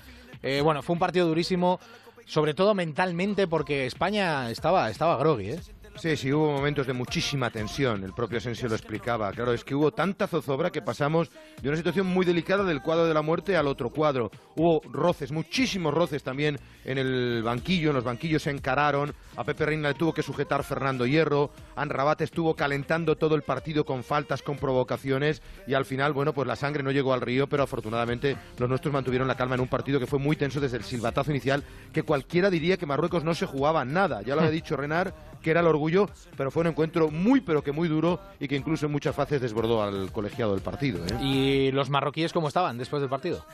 Bueno, 0.63 0.83
fue 0.83 0.95
un 0.95 0.99
partido 1.01 1.27
durísimo, 1.27 1.81
sobre 2.27 2.55
todo 2.55 2.75
mentalmente, 2.75 3.47
porque 3.47 3.87
España 3.87 4.51
estaba, 4.51 4.91
estaba 4.91 5.17
groggy, 5.17 5.51
¿eh? 5.51 5.61
Sí, 6.01 6.17
sí, 6.17 6.33
hubo 6.33 6.51
momentos 6.51 6.87
de 6.87 6.95
muchísima 6.95 7.51
tensión, 7.51 8.03
el 8.05 8.15
propio 8.15 8.39
Asensio 8.39 8.71
lo 8.71 8.75
explicaba. 8.75 9.31
Claro, 9.33 9.53
es 9.53 9.65
que 9.65 9.75
hubo 9.75 9.93
tanta 9.93 10.27
zozobra 10.27 10.71
que 10.71 10.81
pasamos 10.81 11.31
de 11.61 11.69
una 11.69 11.77
situación 11.77 12.07
muy 12.07 12.25
delicada 12.25 12.65
del 12.65 12.81
cuadro 12.81 13.05
de 13.05 13.13
la 13.13 13.21
muerte 13.21 13.55
al 13.55 13.67
otro 13.67 13.91
cuadro. 13.91 14.31
Hubo 14.57 14.81
roces, 14.91 15.31
muchísimos 15.31 15.93
roces 15.93 16.23
también 16.23 16.59
en 16.87 16.97
el 16.97 17.43
banquillo, 17.43 17.91
en 17.91 17.97
los 17.97 18.05
banquillos 18.05 18.45
se 18.45 18.51
encararon, 18.51 19.13
a 19.37 19.45
Pepe 19.45 19.67
Reina 19.67 19.89
le 19.89 19.95
tuvo 19.95 20.15
que 20.15 20.23
sujetar 20.23 20.65
Fernando 20.65 21.05
Hierro, 21.05 21.51
Rabat 21.77 22.23
estuvo 22.23 22.57
calentando 22.57 23.17
todo 23.17 23.35
el 23.35 23.43
partido 23.43 23.85
con 23.85 24.03
faltas, 24.03 24.43
con 24.43 24.57
provocaciones 24.57 25.43
y 25.67 25.75
al 25.75 25.85
final, 25.85 26.15
bueno, 26.15 26.33
pues 26.33 26.49
la 26.49 26.57
sangre 26.57 26.83
no 26.83 26.93
llegó 26.93 27.13
al 27.13 27.21
río, 27.21 27.47
pero 27.47 27.63
afortunadamente 27.63 28.39
los 28.57 28.71
nuestros 28.71 28.95
mantuvieron 28.95 29.29
la 29.29 29.37
calma 29.37 29.57
en 29.57 29.61
un 29.61 29.69
partido 29.69 30.01
que 30.01 30.07
fue 30.07 30.19
muy 30.19 30.37
tenso 30.37 30.61
desde 30.61 30.79
el 30.79 30.85
silbatazo 30.85 31.31
inicial, 31.31 31.63
que 31.93 32.05
cualquiera 32.05 32.49
diría 32.49 32.79
que 32.79 32.87
Marruecos 32.87 33.23
no 33.23 33.35
se 33.35 33.45
jugaba 33.45 33.85
nada. 33.85 34.23
Ya 34.23 34.35
lo 34.35 34.41
había 34.41 34.51
dicho 34.61 34.77
Renar, 34.79 35.13
que 35.43 35.51
era 35.51 35.61
el 35.61 35.67
orgullo, 35.67 36.09
pero 36.37 36.51
fue 36.51 36.63
un 36.63 36.69
encuentro 36.69 37.11
muy, 37.11 37.41
pero 37.41 37.63
que 37.63 37.73
muy 37.73 37.89
duro 37.89 38.21
y 38.39 38.49
que 38.49 38.57
incluso 38.57 38.87
en 38.87 38.93
muchas 38.93 39.15
fases 39.15 39.41
desbordó 39.41 39.83
al 39.83 40.13
colegiado 40.13 40.53
del 40.53 40.63
partido. 40.63 41.05
¿eh? 41.07 41.23
¿Y 41.23 41.73
los 41.73 41.91
marroquíes 41.91 42.33
cómo 42.33 42.49
estaban 42.49 42.79
después 42.79 43.01
del 43.01 43.11
partido? 43.11 43.45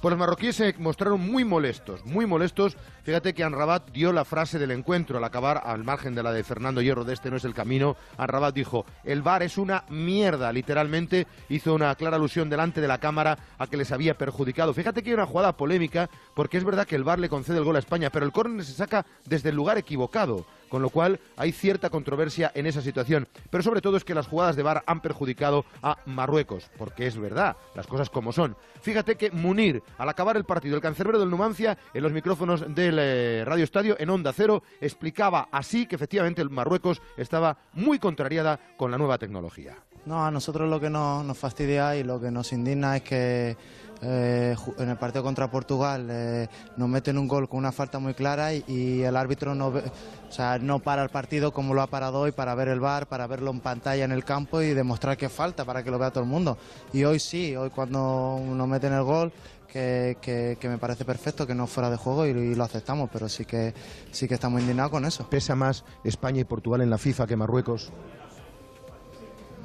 Pues 0.00 0.12
los 0.12 0.18
marroquíes 0.18 0.56
se 0.56 0.74
mostraron 0.78 1.20
muy 1.20 1.44
molestos, 1.44 2.06
muy 2.06 2.24
molestos. 2.24 2.74
Fíjate 3.02 3.34
que 3.34 3.44
Anrabat 3.44 3.90
dio 3.90 4.14
la 4.14 4.24
frase 4.24 4.58
del 4.58 4.70
encuentro 4.70 5.18
al 5.18 5.24
acabar, 5.24 5.60
al 5.62 5.84
margen 5.84 6.14
de 6.14 6.22
la 6.22 6.32
de 6.32 6.42
Fernando 6.42 6.80
Hierro, 6.80 7.04
de 7.04 7.12
este 7.12 7.30
no 7.30 7.36
es 7.36 7.44
el 7.44 7.52
camino. 7.52 7.98
Anrabat 8.16 8.54
dijo, 8.54 8.86
el 9.04 9.20
VAR 9.20 9.42
es 9.42 9.58
una 9.58 9.84
mierda, 9.90 10.54
literalmente 10.54 11.26
hizo 11.50 11.74
una 11.74 11.94
clara 11.96 12.16
alusión 12.16 12.48
delante 12.48 12.80
de 12.80 12.88
la 12.88 12.96
cámara 12.96 13.36
a 13.58 13.66
que 13.66 13.76
les 13.76 13.92
había 13.92 14.16
perjudicado. 14.16 14.72
Fíjate 14.72 15.02
que 15.02 15.10
hay 15.10 15.14
una 15.14 15.26
jugada 15.26 15.54
polémica, 15.54 16.08
porque 16.34 16.56
es 16.56 16.64
verdad 16.64 16.86
que 16.86 16.96
el 16.96 17.04
VAR 17.04 17.18
le 17.18 17.28
concede 17.28 17.58
el 17.58 17.64
gol 17.64 17.76
a 17.76 17.80
España, 17.80 18.08
pero 18.08 18.24
el 18.24 18.32
córner 18.32 18.64
se 18.64 18.72
saca 18.72 19.04
desde 19.26 19.50
el 19.50 19.56
lugar 19.56 19.76
equivocado 19.76 20.46
con 20.70 20.80
lo 20.80 20.88
cual 20.88 21.20
hay 21.36 21.52
cierta 21.52 21.90
controversia 21.90 22.50
en 22.54 22.66
esa 22.66 22.80
situación. 22.80 23.28
Pero 23.50 23.62
sobre 23.62 23.82
todo 23.82 23.98
es 23.98 24.04
que 24.04 24.14
las 24.14 24.26
jugadas 24.26 24.56
de 24.56 24.62
VAR 24.62 24.82
han 24.86 25.02
perjudicado 25.02 25.66
a 25.82 25.98
Marruecos, 26.06 26.70
porque 26.78 27.06
es 27.06 27.18
verdad, 27.18 27.56
las 27.74 27.86
cosas 27.86 28.08
como 28.08 28.32
son. 28.32 28.56
Fíjate 28.80 29.16
que 29.16 29.30
Munir, 29.30 29.82
al 29.98 30.08
acabar 30.08 30.38
el 30.38 30.44
partido, 30.44 30.76
el 30.76 30.82
cancerbero 30.82 31.18
del 31.18 31.28
Numancia, 31.28 31.76
en 31.92 32.02
los 32.02 32.12
micrófonos 32.12 32.74
del 32.74 32.96
eh, 32.98 33.44
Radio 33.44 33.64
Estadio, 33.64 33.96
en 33.98 34.08
Onda 34.08 34.32
Cero, 34.32 34.62
explicaba 34.80 35.48
así 35.52 35.86
que 35.86 35.96
efectivamente 35.96 36.40
el 36.40 36.48
Marruecos 36.48 37.02
estaba 37.16 37.58
muy 37.74 37.98
contrariada 37.98 38.58
con 38.76 38.90
la 38.90 38.98
nueva 38.98 39.18
tecnología. 39.18 39.76
No, 40.06 40.24
a 40.24 40.30
nosotros 40.30 40.70
lo 40.70 40.80
que 40.80 40.88
nos, 40.88 41.24
nos 41.24 41.36
fastidia 41.36 41.94
y 41.96 42.04
lo 42.04 42.20
que 42.20 42.30
nos 42.30 42.52
indigna 42.52 42.96
es 42.96 43.02
que 43.02 43.56
eh, 44.02 44.56
en 44.78 44.88
el 44.88 44.96
partido 44.96 45.22
contra 45.22 45.50
Portugal 45.50 46.08
eh, 46.10 46.48
nos 46.76 46.88
meten 46.88 47.18
un 47.18 47.28
gol 47.28 47.48
con 47.48 47.58
una 47.58 47.70
falta 47.70 47.98
muy 47.98 48.14
clara 48.14 48.54
y, 48.54 48.64
y, 48.66 49.02
el 49.02 49.14
árbitro 49.14 49.54
no, 49.54 49.68
o 49.68 50.32
sea, 50.32 50.58
no 50.58 50.78
para 50.78 51.02
el 51.02 51.10
partido 51.10 51.52
como 51.52 51.74
lo 51.74 51.82
ha 51.82 51.86
parado 51.86 52.20
hoy 52.20 52.32
para 52.32 52.54
ver 52.54 52.68
el 52.68 52.80
bar, 52.80 53.08
para 53.08 53.26
verlo 53.26 53.50
en 53.50 53.60
pantalla 53.60 54.04
en 54.04 54.12
el 54.12 54.24
campo 54.24 54.62
y 54.62 54.72
demostrar 54.72 55.18
que 55.18 55.28
falta 55.28 55.66
para 55.66 55.82
que 55.82 55.90
lo 55.90 55.98
vea 55.98 56.10
todo 56.10 56.24
el 56.24 56.30
mundo. 56.30 56.56
Y 56.92 57.04
hoy 57.04 57.18
sí, 57.18 57.54
hoy 57.56 57.68
cuando 57.70 58.40
nos 58.42 58.68
meten 58.68 58.94
el 58.94 59.02
gol, 59.02 59.32
que, 59.70 60.16
que, 60.20 60.56
que, 60.58 60.68
me 60.68 60.78
parece 60.78 61.04
perfecto, 61.04 61.46
que 61.46 61.54
no 61.54 61.66
fuera 61.66 61.90
de 61.90 61.96
juego 61.96 62.26
y, 62.26 62.30
y, 62.30 62.54
lo 62.54 62.64
aceptamos, 62.64 63.08
pero 63.12 63.28
sí 63.28 63.44
que, 63.44 63.74
sí 64.10 64.26
que 64.26 64.34
estamos 64.34 64.60
indignados 64.60 64.90
con 64.90 65.04
eso. 65.04 65.28
¿Pesa 65.28 65.54
más 65.54 65.84
España 66.04 66.40
y 66.40 66.44
Portugal 66.44 66.80
en 66.80 66.90
la 66.90 66.98
FIFA 66.98 67.26
que 67.26 67.36
Marruecos? 67.36 67.92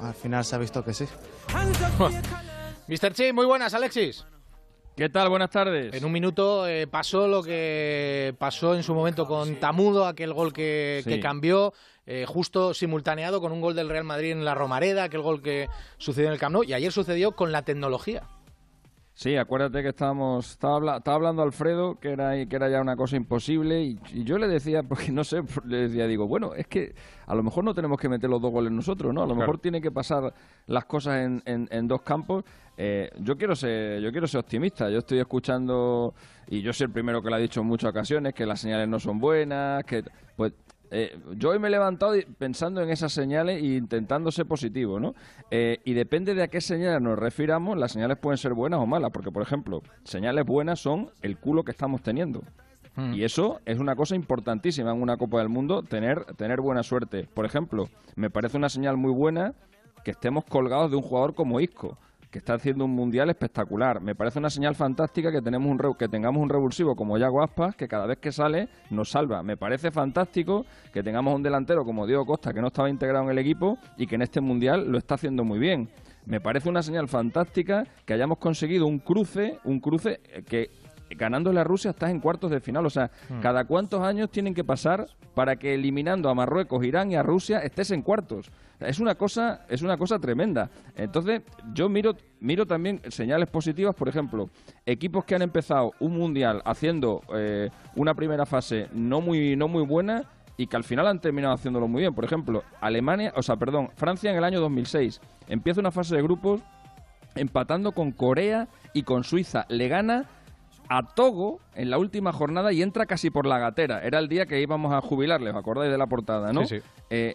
Al 0.00 0.14
final 0.14 0.44
se 0.44 0.54
ha 0.54 0.58
visto 0.58 0.84
que 0.84 0.94
sí. 0.94 1.06
Mr. 2.88 3.12
Chi, 3.12 3.32
muy 3.32 3.46
buenas, 3.46 3.74
Alexis. 3.74 4.24
¿Qué 4.96 5.08
tal? 5.08 5.28
Buenas 5.28 5.50
tardes. 5.50 5.92
En 5.92 6.04
un 6.04 6.12
minuto 6.12 6.68
eh, 6.68 6.86
pasó 6.86 7.26
lo 7.26 7.42
que 7.42 8.34
pasó 8.38 8.74
en 8.74 8.82
su 8.82 8.94
momento 8.94 9.26
con 9.26 9.56
Tamudo, 9.56 10.06
aquel 10.06 10.32
gol 10.32 10.52
que, 10.52 11.02
sí. 11.02 11.10
que 11.10 11.20
cambió, 11.20 11.74
eh, 12.06 12.24
justo 12.26 12.72
simultaneado 12.72 13.40
con 13.40 13.50
un 13.50 13.60
gol 13.60 13.74
del 13.74 13.88
Real 13.88 14.04
Madrid 14.04 14.30
en 14.30 14.44
la 14.44 14.54
Romareda, 14.54 15.04
aquel 15.04 15.20
gol 15.20 15.42
que 15.42 15.68
sucedió 15.98 16.28
en 16.28 16.34
el 16.34 16.38
Camp 16.38 16.54
Nou, 16.54 16.62
y 16.62 16.72
ayer 16.72 16.92
sucedió 16.92 17.32
con 17.32 17.50
la 17.50 17.62
tecnología. 17.62 18.22
Sí, 19.16 19.34
acuérdate 19.34 19.82
que 19.82 19.88
estábamos, 19.88 20.50
estaba, 20.50 20.76
habla, 20.76 20.96
estaba, 20.98 21.14
hablando 21.14 21.42
Alfredo, 21.42 21.98
que 21.98 22.10
era, 22.10 22.32
que 22.46 22.54
era 22.54 22.68
ya 22.68 22.82
una 22.82 22.96
cosa 22.96 23.16
imposible, 23.16 23.82
y, 23.82 23.98
y, 24.12 24.24
yo 24.24 24.36
le 24.36 24.46
decía, 24.46 24.82
porque 24.88 25.10
no 25.10 25.24
sé, 25.24 25.40
le 25.64 25.88
decía, 25.88 26.06
digo, 26.06 26.28
bueno, 26.28 26.52
es 26.52 26.66
que 26.66 26.94
a 27.26 27.34
lo 27.34 27.42
mejor 27.42 27.64
no 27.64 27.72
tenemos 27.72 27.98
que 27.98 28.10
meter 28.10 28.28
los 28.28 28.42
dos 28.42 28.52
goles 28.52 28.70
nosotros, 28.70 29.14
¿no? 29.14 29.22
A 29.22 29.24
lo 29.24 29.32
claro. 29.32 29.40
mejor 29.40 29.58
tiene 29.58 29.80
que 29.80 29.90
pasar 29.90 30.34
las 30.66 30.84
cosas 30.84 31.24
en, 31.24 31.42
en, 31.46 31.66
en 31.70 31.88
dos 31.88 32.02
campos. 32.02 32.44
Eh, 32.76 33.10
yo 33.20 33.38
quiero 33.38 33.56
ser, 33.56 34.02
yo 34.02 34.12
quiero 34.12 34.26
ser 34.26 34.40
optimista. 34.40 34.90
Yo 34.90 34.98
estoy 34.98 35.18
escuchando 35.18 36.14
y 36.46 36.60
yo 36.60 36.74
soy 36.74 36.84
el 36.84 36.92
primero 36.92 37.22
que 37.22 37.30
lo 37.30 37.36
ha 37.36 37.38
dicho 37.38 37.62
en 37.62 37.66
muchas 37.68 37.90
ocasiones 37.90 38.34
que 38.34 38.44
las 38.44 38.60
señales 38.60 38.86
no 38.86 39.00
son 39.00 39.18
buenas, 39.18 39.82
que 39.84 40.04
pues 40.36 40.52
eh, 40.90 41.18
yo 41.36 41.50
hoy 41.50 41.58
me 41.58 41.68
he 41.68 41.70
levantado 41.70 42.14
pensando 42.38 42.80
en 42.80 42.90
esas 42.90 43.12
señales 43.12 43.62
e 43.62 43.76
intentando 43.76 44.30
ser 44.30 44.46
positivo, 44.46 45.00
¿no? 45.00 45.14
Eh, 45.50 45.78
y 45.84 45.94
depende 45.94 46.34
de 46.34 46.42
a 46.42 46.48
qué 46.48 46.60
señales 46.60 47.00
nos 47.00 47.18
refiramos, 47.18 47.76
las 47.76 47.92
señales 47.92 48.18
pueden 48.18 48.38
ser 48.38 48.54
buenas 48.54 48.80
o 48.80 48.86
malas, 48.86 49.10
porque, 49.12 49.30
por 49.30 49.42
ejemplo, 49.42 49.82
señales 50.04 50.44
buenas 50.44 50.80
son 50.80 51.10
el 51.22 51.38
culo 51.38 51.64
que 51.64 51.72
estamos 51.72 52.02
teniendo. 52.02 52.42
Mm. 52.96 53.14
Y 53.14 53.24
eso 53.24 53.60
es 53.66 53.78
una 53.78 53.94
cosa 53.94 54.14
importantísima 54.14 54.90
en 54.90 55.02
una 55.02 55.16
Copa 55.16 55.38
del 55.38 55.48
Mundo, 55.48 55.82
tener, 55.82 56.24
tener 56.36 56.60
buena 56.60 56.82
suerte. 56.82 57.28
Por 57.32 57.44
ejemplo, 57.44 57.88
me 58.14 58.30
parece 58.30 58.56
una 58.56 58.68
señal 58.68 58.96
muy 58.96 59.12
buena 59.12 59.54
que 60.04 60.12
estemos 60.12 60.44
colgados 60.44 60.90
de 60.90 60.96
un 60.96 61.02
jugador 61.02 61.34
como 61.34 61.60
Isco 61.60 61.98
que 62.30 62.38
está 62.38 62.54
haciendo 62.54 62.84
un 62.84 62.90
mundial 62.92 63.30
espectacular. 63.30 64.00
Me 64.00 64.14
parece 64.14 64.38
una 64.38 64.50
señal 64.50 64.74
fantástica 64.74 65.30
que 65.30 65.42
tenemos 65.42 65.70
un 65.70 65.94
que 65.94 66.08
tengamos 66.08 66.42
un 66.42 66.48
revulsivo 66.48 66.96
como 66.96 67.18
Yago 67.18 67.42
Aspas 67.42 67.76
que 67.76 67.88
cada 67.88 68.06
vez 68.06 68.18
que 68.18 68.32
sale 68.32 68.68
nos 68.90 69.10
salva. 69.10 69.42
Me 69.42 69.56
parece 69.56 69.90
fantástico 69.90 70.66
que 70.92 71.02
tengamos 71.02 71.34
un 71.34 71.42
delantero 71.42 71.84
como 71.84 72.06
Diego 72.06 72.26
Costa 72.26 72.52
que 72.52 72.60
no 72.60 72.68
estaba 72.68 72.90
integrado 72.90 73.24
en 73.24 73.30
el 73.30 73.38
equipo 73.38 73.78
y 73.96 74.06
que 74.06 74.16
en 74.16 74.22
este 74.22 74.40
mundial 74.40 74.90
lo 74.90 74.98
está 74.98 75.14
haciendo 75.14 75.44
muy 75.44 75.58
bien. 75.58 75.88
Me 76.26 76.40
parece 76.40 76.68
una 76.68 76.82
señal 76.82 77.06
fantástica 77.06 77.86
que 78.04 78.12
hayamos 78.12 78.38
conseguido 78.38 78.86
un 78.86 78.98
cruce, 78.98 79.60
un 79.64 79.78
cruce 79.78 80.20
que 80.48 80.70
ganándole 81.10 81.60
a 81.60 81.64
Rusia 81.64 81.90
estás 81.90 82.10
en 82.10 82.20
cuartos 82.20 82.50
de 82.50 82.60
final. 82.60 82.84
O 82.86 82.90
sea, 82.90 83.10
Hmm. 83.28 83.40
cada 83.40 83.64
cuántos 83.64 84.02
años 84.02 84.30
tienen 84.30 84.54
que 84.54 84.64
pasar 84.64 85.06
para 85.34 85.56
que 85.56 85.74
eliminando 85.74 86.28
a 86.28 86.34
Marruecos, 86.34 86.84
Irán 86.84 87.10
y 87.10 87.16
a 87.16 87.22
Rusia 87.22 87.58
estés 87.58 87.90
en 87.90 88.02
cuartos. 88.02 88.50
Es 88.80 89.00
una 89.00 89.14
cosa, 89.14 89.64
es 89.68 89.82
una 89.82 89.96
cosa 89.96 90.18
tremenda. 90.18 90.68
Entonces, 90.96 91.42
yo 91.72 91.88
miro, 91.88 92.14
miro 92.40 92.66
también 92.66 93.00
señales 93.08 93.48
positivas, 93.48 93.94
por 93.94 94.08
ejemplo, 94.08 94.50
equipos 94.84 95.24
que 95.24 95.34
han 95.34 95.42
empezado 95.42 95.92
un 96.00 96.16
mundial 96.18 96.60
haciendo 96.64 97.22
eh, 97.34 97.70
una 97.94 98.14
primera 98.14 98.44
fase 98.44 98.88
no 98.92 99.20
muy, 99.20 99.56
no 99.56 99.68
muy 99.68 99.84
buena 99.84 100.24
y 100.58 100.66
que 100.66 100.76
al 100.76 100.84
final 100.84 101.06
han 101.06 101.20
terminado 101.20 101.54
haciéndolo 101.54 101.88
muy 101.88 102.00
bien. 102.02 102.14
Por 102.14 102.24
ejemplo, 102.24 102.64
Alemania, 102.80 103.32
o 103.36 103.42
sea, 103.42 103.56
perdón, 103.56 103.90
Francia 103.96 104.30
en 104.30 104.36
el 104.36 104.44
año 104.44 104.60
2006 104.60 105.20
empieza 105.48 105.80
una 105.80 105.90
fase 105.90 106.16
de 106.16 106.22
grupos 106.22 106.60
empatando 107.34 107.92
con 107.92 108.12
Corea 108.12 108.68
y 108.92 109.02
con 109.02 109.24
Suiza. 109.24 109.66
Le 109.68 109.88
gana 109.88 110.24
a 110.88 111.14
Togo 111.14 111.60
en 111.74 111.90
la 111.90 111.98
última 111.98 112.32
jornada 112.32 112.72
y 112.72 112.82
entra 112.82 113.06
casi 113.06 113.30
por 113.30 113.46
la 113.46 113.58
gatera. 113.58 114.02
Era 114.02 114.18
el 114.18 114.28
día 114.28 114.46
que 114.46 114.60
íbamos 114.60 114.92
a 114.92 115.00
jubilarle, 115.00 115.50
¿os 115.50 115.56
acordáis 115.56 115.90
de 115.90 115.98
la 115.98 116.06
portada, 116.06 116.52
no? 116.52 116.64
Sí, 116.66 116.80
sí. 116.80 116.86
Eh, 117.10 117.34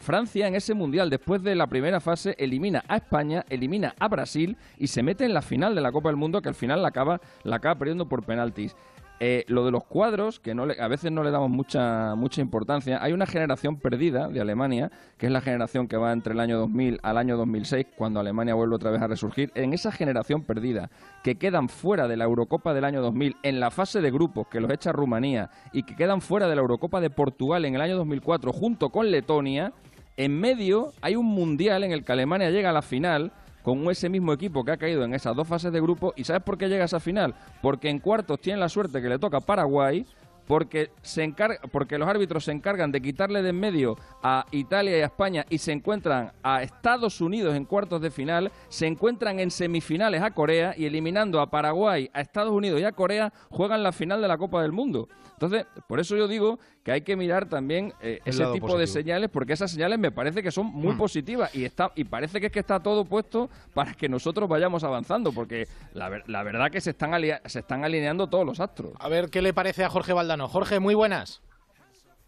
Francia 0.00 0.46
en 0.46 0.54
ese 0.54 0.74
mundial, 0.74 1.10
después 1.10 1.42
de 1.42 1.54
la 1.54 1.66
primera 1.66 2.00
fase, 2.00 2.36
elimina 2.38 2.84
a 2.86 2.96
España, 2.96 3.44
elimina 3.48 3.94
a 3.98 4.08
Brasil 4.08 4.56
y 4.78 4.86
se 4.86 5.02
mete 5.02 5.24
en 5.24 5.34
la 5.34 5.42
final 5.42 5.74
de 5.74 5.80
la 5.80 5.90
Copa 5.90 6.10
del 6.10 6.16
Mundo, 6.16 6.40
que 6.42 6.48
al 6.48 6.54
final 6.54 6.82
la 6.82 6.88
acaba, 6.88 7.20
la 7.42 7.56
acaba 7.56 7.76
perdiendo 7.76 8.06
por 8.06 8.24
penaltis. 8.24 8.76
Eh, 9.18 9.44
lo 9.48 9.64
de 9.64 9.70
los 9.70 9.82
cuadros, 9.84 10.40
que 10.40 10.54
no 10.54 10.66
le- 10.66 10.78
a 10.78 10.88
veces 10.88 11.10
no 11.10 11.22
le 11.22 11.30
damos 11.30 11.48
mucha, 11.48 12.14
mucha 12.16 12.42
importancia, 12.42 13.02
hay 13.02 13.14
una 13.14 13.24
generación 13.24 13.76
perdida 13.78 14.28
de 14.28 14.42
Alemania, 14.42 14.90
que 15.16 15.24
es 15.24 15.32
la 15.32 15.40
generación 15.40 15.88
que 15.88 15.96
va 15.96 16.12
entre 16.12 16.34
el 16.34 16.40
año 16.40 16.58
2000 16.58 17.00
al 17.02 17.16
año 17.16 17.38
2006, 17.38 17.86
cuando 17.96 18.20
Alemania 18.20 18.52
vuelve 18.54 18.74
otra 18.74 18.90
vez 18.90 19.00
a 19.00 19.06
resurgir. 19.06 19.50
En 19.54 19.72
esa 19.72 19.90
generación 19.90 20.42
perdida, 20.42 20.90
que 21.24 21.36
quedan 21.36 21.70
fuera 21.70 22.08
de 22.08 22.18
la 22.18 22.24
Eurocopa 22.24 22.74
del 22.74 22.84
año 22.84 23.00
2000 23.00 23.36
en 23.42 23.58
la 23.58 23.70
fase 23.70 24.02
de 24.02 24.10
grupos, 24.10 24.48
que 24.48 24.60
los 24.60 24.70
echa 24.70 24.92
Rumanía, 24.92 25.48
y 25.72 25.84
que 25.84 25.96
quedan 25.96 26.20
fuera 26.20 26.46
de 26.46 26.54
la 26.54 26.60
Eurocopa 26.60 27.00
de 27.00 27.08
Portugal 27.08 27.64
en 27.64 27.74
el 27.74 27.80
año 27.80 27.96
2004, 27.96 28.52
junto 28.52 28.90
con 28.90 29.10
Letonia, 29.10 29.72
en 30.18 30.38
medio 30.38 30.92
hay 31.00 31.16
un 31.16 31.24
mundial 31.26 31.84
en 31.84 31.92
el 31.92 32.04
que 32.04 32.12
Alemania 32.12 32.50
llega 32.50 32.68
a 32.68 32.74
la 32.74 32.82
final 32.82 33.32
con 33.66 33.90
ese 33.90 34.08
mismo 34.08 34.32
equipo 34.32 34.64
que 34.64 34.70
ha 34.70 34.76
caído 34.76 35.02
en 35.02 35.12
esas 35.12 35.34
dos 35.34 35.48
fases 35.48 35.72
de 35.72 35.80
grupo. 35.80 36.12
¿Y 36.14 36.22
sabes 36.22 36.40
por 36.44 36.56
qué 36.56 36.68
llega 36.68 36.82
a 36.82 36.84
esa 36.84 37.00
final? 37.00 37.34
Porque 37.60 37.90
en 37.90 37.98
cuartos 37.98 38.40
tiene 38.40 38.60
la 38.60 38.68
suerte 38.68 39.02
que 39.02 39.08
le 39.08 39.18
toca 39.18 39.40
Paraguay, 39.40 40.06
porque, 40.46 40.90
se 41.02 41.24
encarga, 41.24 41.58
porque 41.72 41.98
los 41.98 42.08
árbitros 42.08 42.44
se 42.44 42.52
encargan 42.52 42.92
de 42.92 43.02
quitarle 43.02 43.42
de 43.42 43.48
en 43.48 43.58
medio 43.58 43.96
a 44.22 44.46
Italia 44.52 44.96
y 44.96 45.00
a 45.00 45.06
España 45.06 45.44
y 45.50 45.58
se 45.58 45.72
encuentran 45.72 46.30
a 46.44 46.62
Estados 46.62 47.20
Unidos 47.20 47.56
en 47.56 47.64
cuartos 47.64 48.00
de 48.00 48.12
final, 48.12 48.52
se 48.68 48.86
encuentran 48.86 49.40
en 49.40 49.50
semifinales 49.50 50.22
a 50.22 50.30
Corea 50.30 50.72
y 50.76 50.84
eliminando 50.84 51.40
a 51.40 51.50
Paraguay, 51.50 52.08
a 52.14 52.20
Estados 52.20 52.52
Unidos 52.52 52.80
y 52.80 52.84
a 52.84 52.92
Corea, 52.92 53.32
juegan 53.50 53.82
la 53.82 53.90
final 53.90 54.22
de 54.22 54.28
la 54.28 54.38
Copa 54.38 54.62
del 54.62 54.70
Mundo. 54.70 55.08
Entonces, 55.32 55.66
por 55.88 55.98
eso 55.98 56.16
yo 56.16 56.28
digo 56.28 56.60
que 56.86 56.92
hay 56.92 57.00
que 57.00 57.16
mirar 57.16 57.48
también 57.48 57.92
eh, 58.00 58.20
ese 58.24 58.46
tipo 58.52 58.78
de 58.78 58.86
señales, 58.86 59.28
porque 59.28 59.54
esas 59.54 59.72
señales 59.72 59.98
me 59.98 60.12
parece 60.12 60.40
que 60.40 60.52
son 60.52 60.66
muy 60.66 60.94
Mm. 60.94 60.98
positivas 60.98 61.52
y 61.52 61.64
está 61.64 61.90
y 61.96 62.04
parece 62.04 62.38
que 62.38 62.46
es 62.46 62.52
que 62.52 62.60
está 62.60 62.78
todo 62.78 63.04
puesto 63.04 63.50
para 63.74 63.92
que 63.94 64.08
nosotros 64.08 64.48
vayamos 64.48 64.84
avanzando, 64.84 65.32
porque 65.32 65.66
la, 65.94 66.08
ver- 66.08 66.22
la 66.28 66.44
verdad 66.44 66.70
que 66.70 66.80
se 66.80 66.90
están, 66.90 67.10
se 67.46 67.58
están 67.58 67.84
alineando 67.84 68.28
todos 68.28 68.46
los 68.46 68.60
astros. 68.60 68.92
A 69.00 69.08
ver 69.08 69.30
qué 69.30 69.42
le 69.42 69.52
parece 69.52 69.82
a 69.82 69.88
Jorge 69.90 70.12
Valdano. 70.12 70.46
Jorge, 70.46 70.78
muy 70.78 70.94
buenas. 70.94 71.42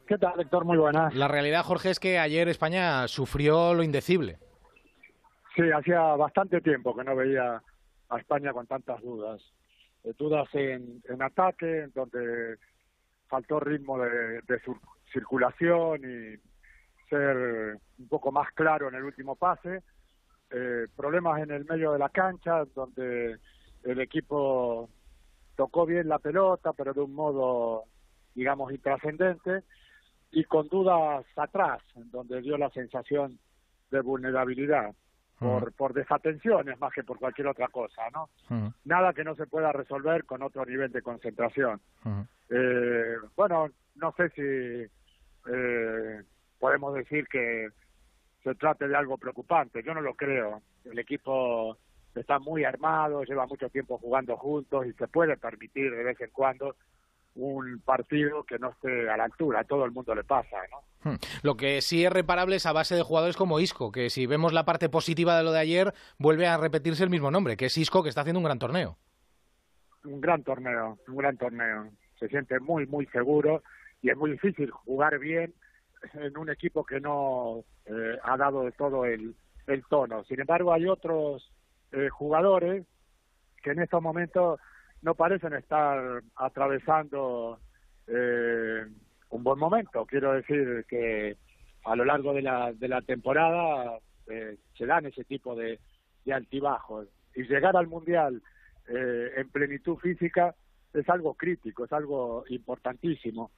¿Qué 0.08 0.18
tal, 0.18 0.40
Héctor? 0.40 0.64
Muy 0.64 0.76
buenas. 0.76 1.14
La 1.14 1.28
realidad, 1.28 1.62
Jorge, 1.62 1.90
es 1.90 2.00
que 2.00 2.18
ayer 2.18 2.48
España 2.48 3.06
sufrió 3.06 3.74
lo 3.74 3.84
indecible. 3.84 4.38
Sí, 5.54 5.62
hacía 5.72 6.00
bastante 6.16 6.60
tiempo 6.60 6.96
que 6.96 7.04
no 7.04 7.14
veía 7.14 7.62
a 8.08 8.18
España 8.18 8.52
con 8.52 8.66
tantas 8.66 9.00
dudas. 9.02 9.40
Eh, 10.02 10.12
dudas 10.18 10.48
en, 10.54 11.00
en 11.08 11.22
ataque, 11.22 11.84
en 11.84 11.92
donde 11.94 12.56
faltó 13.28 13.60
ritmo 13.60 13.98
de, 13.98 14.40
de 14.42 14.60
circulación 15.12 16.00
y 16.02 17.08
ser 17.08 17.78
un 17.98 18.08
poco 18.08 18.32
más 18.32 18.50
claro 18.52 18.88
en 18.88 18.94
el 18.94 19.04
último 19.04 19.36
pase. 19.36 19.82
Eh, 20.50 20.86
problemas 20.96 21.42
en 21.42 21.50
el 21.50 21.64
medio 21.64 21.92
de 21.92 21.98
la 21.98 22.08
cancha, 22.08 22.64
donde 22.74 23.38
el 23.84 24.00
equipo 24.00 24.88
tocó 25.56 25.86
bien 25.86 26.08
la 26.08 26.18
pelota, 26.18 26.72
pero 26.72 26.94
de 26.94 27.00
un 27.00 27.14
modo, 27.14 27.84
digamos, 28.34 28.72
intrascendente, 28.72 29.62
y 30.30 30.44
con 30.44 30.68
dudas 30.68 31.24
atrás, 31.36 31.82
donde 31.94 32.40
dio 32.40 32.56
la 32.56 32.70
sensación 32.70 33.38
de 33.90 34.00
vulnerabilidad 34.00 34.94
por, 35.38 35.72
por 35.72 35.94
desatenciones 35.94 36.78
más 36.80 36.92
que 36.92 37.04
por 37.04 37.18
cualquier 37.18 37.48
otra 37.48 37.68
cosa, 37.68 38.02
¿no? 38.12 38.28
Nada 38.84 39.12
que 39.12 39.24
no 39.24 39.34
se 39.34 39.46
pueda 39.46 39.72
resolver 39.72 40.24
con 40.24 40.42
otro 40.42 40.64
nivel 40.64 40.90
de 40.90 41.02
concentración. 41.02 41.80
Eh, 42.50 43.16
bueno, 43.36 43.68
no 43.96 44.12
sé 44.16 44.30
si 44.30 45.52
eh, 45.52 46.22
podemos 46.58 46.94
decir 46.94 47.26
que 47.28 47.68
se 48.42 48.54
trate 48.54 48.88
de 48.88 48.96
algo 48.96 49.18
preocupante. 49.18 49.82
Yo 49.82 49.94
no 49.94 50.00
lo 50.00 50.14
creo. 50.14 50.62
El 50.84 50.98
equipo 50.98 51.76
está 52.14 52.38
muy 52.38 52.64
armado, 52.64 53.22
lleva 53.24 53.46
mucho 53.46 53.68
tiempo 53.68 53.98
jugando 53.98 54.36
juntos 54.36 54.86
y 54.86 54.92
se 54.94 55.08
puede 55.08 55.36
permitir 55.36 55.90
de 55.90 56.02
vez 56.02 56.20
en 56.20 56.30
cuando 56.30 56.74
un 57.34 57.80
partido 57.84 58.44
que 58.44 58.58
no 58.58 58.70
esté 58.70 59.08
a 59.08 59.16
la 59.16 59.24
altura. 59.24 59.60
A 59.60 59.64
todo 59.64 59.84
el 59.84 59.92
mundo 59.92 60.14
le 60.14 60.24
pasa, 60.24 60.56
¿no? 60.70 61.10
Hmm. 61.10 61.16
Lo 61.42 61.56
que 61.56 61.80
sí 61.80 62.04
es 62.04 62.12
reparable 62.12 62.56
es 62.56 62.66
a 62.66 62.72
base 62.72 62.94
de 62.96 63.02
jugadores 63.02 63.36
como 63.36 63.60
Isco, 63.60 63.92
que 63.92 64.10
si 64.10 64.26
vemos 64.26 64.52
la 64.52 64.64
parte 64.64 64.88
positiva 64.88 65.36
de 65.36 65.44
lo 65.44 65.52
de 65.52 65.60
ayer, 65.60 65.94
vuelve 66.18 66.46
a 66.46 66.56
repetirse 66.56 67.04
el 67.04 67.10
mismo 67.10 67.30
nombre, 67.30 67.56
que 67.56 67.66
es 67.66 67.78
Isco, 67.78 68.02
que 68.02 68.08
está 68.08 68.22
haciendo 68.22 68.40
un 68.40 68.44
gran 68.44 68.58
torneo. 68.58 68.96
un 70.04 70.20
gran 70.20 70.42
torneo, 70.42 70.98
un 71.06 71.16
gran 71.16 71.36
torneo. 71.36 71.90
Se 72.18 72.28
siente 72.28 72.58
muy, 72.58 72.86
muy 72.86 73.06
seguro 73.06 73.62
y 74.02 74.10
es 74.10 74.16
muy 74.16 74.32
difícil 74.32 74.70
jugar 74.70 75.18
bien 75.18 75.54
en 76.14 76.36
un 76.36 76.50
equipo 76.50 76.84
que 76.84 77.00
no 77.00 77.64
eh, 77.86 78.18
ha 78.22 78.36
dado 78.36 78.64
de 78.64 78.72
todo 78.72 79.04
el, 79.04 79.34
el 79.66 79.84
tono. 79.86 80.24
Sin 80.24 80.40
embargo, 80.40 80.72
hay 80.72 80.86
otros 80.86 81.52
eh, 81.92 82.08
jugadores 82.08 82.86
que 83.62 83.70
en 83.70 83.80
estos 83.80 84.02
momentos 84.02 84.60
no 85.02 85.14
parecen 85.14 85.54
estar 85.54 86.22
atravesando 86.36 87.60
eh, 88.06 88.86
un 89.30 89.44
buen 89.44 89.58
momento. 89.58 90.06
Quiero 90.06 90.32
decir 90.32 90.84
que 90.88 91.36
a 91.84 91.96
lo 91.96 92.04
largo 92.04 92.34
de 92.34 92.42
la, 92.42 92.72
de 92.72 92.88
la 92.88 93.02
temporada 93.02 93.98
eh, 94.26 94.56
se 94.76 94.86
dan 94.86 95.06
ese 95.06 95.24
tipo 95.24 95.54
de, 95.54 95.78
de 96.24 96.32
altibajos. 96.32 97.08
Y 97.34 97.44
llegar 97.44 97.76
al 97.76 97.86
Mundial 97.86 98.42
eh, 98.88 99.32
en 99.36 99.48
plenitud 99.50 99.96
física 99.98 100.54
es 100.92 101.08
algo 101.08 101.34
crítico, 101.34 101.84
es 101.84 101.92
algo 101.92 102.44
importantísimo. 102.48 103.50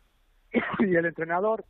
y 0.81 0.94
el 0.94 1.07
entrenador 1.07 1.64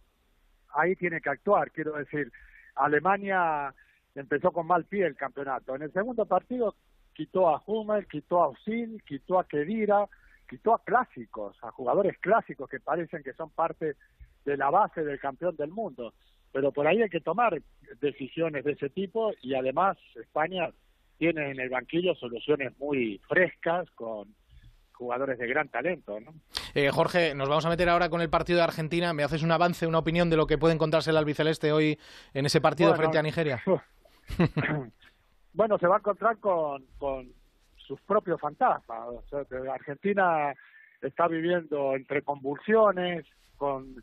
ahí 0.75 0.97
tiene 0.97 1.21
que 1.21 1.31
actuar. 1.31 1.71
Quiero 1.71 1.93
decir, 1.93 2.33
Alemania 2.75 3.75
empezó 4.15 4.51
con 4.53 4.67
mal 4.67 4.85
pie 4.85 5.07
el 5.07 5.17
campeonato. 5.17 5.77
En 5.77 5.83
el 5.83 5.93
segundo 5.93 6.27
partido 6.27 6.75
quitó 7.21 7.51
a 7.51 7.63
Hummel, 7.67 8.07
quitó 8.07 8.43
a 8.43 8.49
Osil, 8.49 9.03
quitó 9.07 9.39
a 9.39 9.47
Kedira, 9.47 10.09
quitó 10.49 10.73
a 10.73 10.83
clásicos, 10.83 11.55
a 11.63 11.71
jugadores 11.71 12.17
clásicos 12.19 12.67
que 12.67 12.81
parecen 12.81 13.23
que 13.23 13.35
son 13.35 13.51
parte 13.51 13.97
de 14.47 14.57
la 14.57 14.71
base 14.71 15.05
del 15.05 15.21
campeón 15.21 15.55
del 15.55 15.69
mundo. 15.69 16.15
Pero 16.51 16.73
por 16.73 16.87
ahí 16.87 17.03
hay 17.03 17.11
que 17.11 17.21
tomar 17.21 17.61
decisiones 18.01 18.65
de 18.65 18.73
ese 18.73 18.89
tipo 18.89 19.33
y 19.43 19.55
además 19.55 19.99
España 20.15 20.71
tiene 21.19 21.51
en 21.51 21.61
el 21.61 21.69
banquillo 21.69 22.15
soluciones 22.15 22.73
muy 22.79 23.21
frescas 23.29 23.91
con 23.91 24.35
jugadores 24.93 25.39
de 25.39 25.47
gran 25.47 25.69
talento, 25.69 26.21
¿no? 26.21 26.33
Eh, 26.75 26.89
Jorge, 26.89 27.35
nos 27.35 27.51
vamos 27.51 27.67
a 27.67 27.69
meter 27.69 27.91
ahora 27.91 28.09
con 28.09 28.23
el 28.23 28.31
partido 28.31 28.61
de 28.61 28.65
Argentina. 28.65 29.13
¿Me 29.13 29.25
haces 29.25 29.43
un 29.43 29.53
avance, 29.53 29.87
una 29.87 29.99
opinión 29.99 30.31
de 30.31 30.39
lo 30.39 30.47
que 30.47 30.57
puede 30.57 30.73
encontrarse 30.73 31.11
el 31.11 31.19
albiceleste 31.19 31.71
hoy 31.71 31.99
en 32.33 32.47
ese 32.47 32.63
partido 32.63 32.89
Bueno, 32.89 33.03
frente 33.03 33.19
a 33.19 33.23
Nigeria? 33.23 33.63
bueno, 35.53 35.79
se 35.79 35.87
va 35.87 35.97
a 35.97 35.99
encontrar 35.99 36.39
con, 36.39 36.85
con 36.99 37.29
sus 37.77 38.01
propios 38.03 38.41
fantasmas. 38.41 39.01
O 39.09 39.25
sea, 39.29 39.45
Argentina 39.73 40.55
está 41.01 41.27
viviendo 41.29 41.95
entre 41.97 42.23
convulsiones, 42.23 43.27
con 43.57 43.97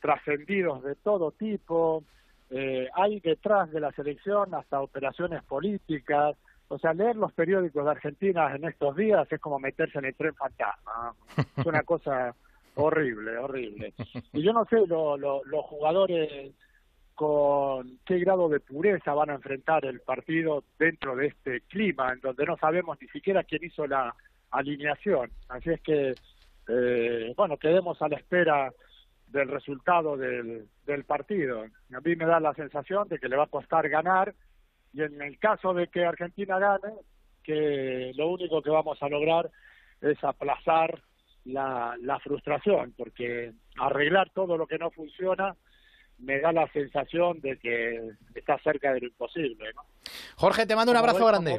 trascendidos 0.00 0.82
de 0.82 0.94
todo 0.96 1.32
tipo. 1.32 2.04
Eh, 2.50 2.88
hay 2.94 3.20
detrás 3.20 3.70
de 3.72 3.80
la 3.80 3.92
selección 3.92 4.54
hasta 4.54 4.80
operaciones 4.80 5.42
políticas. 5.44 6.36
O 6.68 6.78
sea, 6.78 6.94
leer 6.94 7.16
los 7.16 7.32
periódicos 7.32 7.84
de 7.84 7.90
Argentina 7.90 8.54
en 8.54 8.64
estos 8.64 8.96
días 8.96 9.30
es 9.30 9.40
como 9.40 9.58
meterse 9.58 9.98
en 9.98 10.06
el 10.06 10.14
tren 10.14 10.34
fantasma. 10.34 11.14
Es 11.56 11.66
una 11.66 11.82
cosa 11.84 12.34
horrible, 12.74 13.36
horrible. 13.38 13.92
Y 14.32 14.42
yo 14.42 14.52
no 14.52 14.64
sé, 14.66 14.86
lo- 14.86 15.16
lo- 15.18 15.44
los 15.44 15.64
jugadores 15.66 16.52
con 17.22 18.00
qué 18.04 18.18
grado 18.18 18.48
de 18.48 18.58
pureza 18.58 19.14
van 19.14 19.30
a 19.30 19.34
enfrentar 19.34 19.84
el 19.84 20.00
partido 20.00 20.64
dentro 20.76 21.14
de 21.14 21.28
este 21.28 21.60
clima 21.60 22.12
en 22.12 22.18
donde 22.18 22.44
no 22.44 22.56
sabemos 22.56 22.98
ni 23.00 23.06
siquiera 23.06 23.44
quién 23.44 23.62
hizo 23.62 23.86
la 23.86 24.12
alineación. 24.50 25.30
Así 25.48 25.70
es 25.70 25.80
que, 25.82 26.14
eh, 26.66 27.32
bueno, 27.36 27.58
quedemos 27.58 28.02
a 28.02 28.08
la 28.08 28.16
espera 28.16 28.72
del 29.28 29.46
resultado 29.46 30.16
del, 30.16 30.66
del 30.84 31.04
partido. 31.04 31.62
A 31.94 32.00
mí 32.00 32.16
me 32.16 32.26
da 32.26 32.40
la 32.40 32.54
sensación 32.54 33.06
de 33.06 33.20
que 33.20 33.28
le 33.28 33.36
va 33.36 33.44
a 33.44 33.50
costar 33.50 33.88
ganar 33.88 34.34
y 34.92 35.02
en 35.02 35.22
el 35.22 35.38
caso 35.38 35.74
de 35.74 35.86
que 35.86 36.04
Argentina 36.04 36.58
gane, 36.58 36.92
que 37.44 38.10
lo 38.16 38.30
único 38.30 38.62
que 38.62 38.70
vamos 38.70 39.00
a 39.00 39.08
lograr 39.08 39.48
es 40.00 40.18
aplazar 40.24 41.00
la, 41.44 41.96
la 42.00 42.18
frustración, 42.18 42.92
porque 42.98 43.52
arreglar 43.78 44.30
todo 44.30 44.56
lo 44.56 44.66
que 44.66 44.78
no 44.78 44.90
funciona 44.90 45.54
me 46.18 46.40
da 46.40 46.52
la 46.52 46.70
sensación 46.72 47.40
de 47.40 47.58
que 47.58 48.10
está 48.34 48.58
cerca 48.62 48.92
de 48.92 49.00
lo 49.00 49.06
imposible. 49.08 49.72
¿no? 49.74 49.82
Jorge, 50.36 50.66
te 50.66 50.76
mando 50.76 50.92
un 50.92 50.96
Como 50.98 51.08
abrazo 51.10 51.24
ves, 51.24 51.32
grande. 51.32 51.50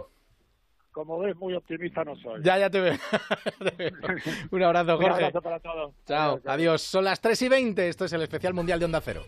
Como, 0.92 1.14
como 1.16 1.20
ves, 1.20 1.36
muy 1.36 1.54
optimista 1.56 2.04
no 2.04 2.16
soy. 2.18 2.42
Ya, 2.44 2.58
ya 2.58 2.70
te 2.70 2.80
veo. 2.80 2.94
un 4.52 4.64
abrazo, 4.64 4.96
Un 4.98 5.02
Jorge. 5.04 5.26
abrazo 5.26 5.42
para 5.42 5.60
todos. 5.60 5.94
Chao, 6.08 6.40
adiós. 6.46 6.82
Son 6.82 7.04
las 7.04 7.20
3 7.20 7.42
y 7.42 7.50
20. 7.50 7.90
Esto 7.90 8.06
es 8.06 8.14
el 8.14 8.22
especial 8.22 8.54
mundial 8.54 8.80
de 8.80 8.86
Onda 8.86 9.02
Cero. 9.02 9.24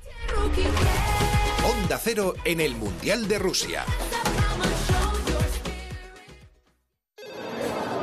Onda 1.65 1.97
Cero 1.97 2.33
en 2.45 2.61
el 2.61 2.75
Mundial 2.75 3.27
de 3.27 3.39
Rusia. 3.39 3.83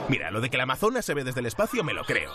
Mira, 0.08 0.30
lo 0.30 0.40
de 0.40 0.50
que 0.50 0.56
el 0.56 0.62
Amazonas 0.62 1.04
se 1.04 1.14
ve 1.14 1.24
desde 1.24 1.40
el 1.40 1.46
espacio 1.46 1.82
me 1.84 1.94
lo 1.94 2.04
creo. 2.04 2.32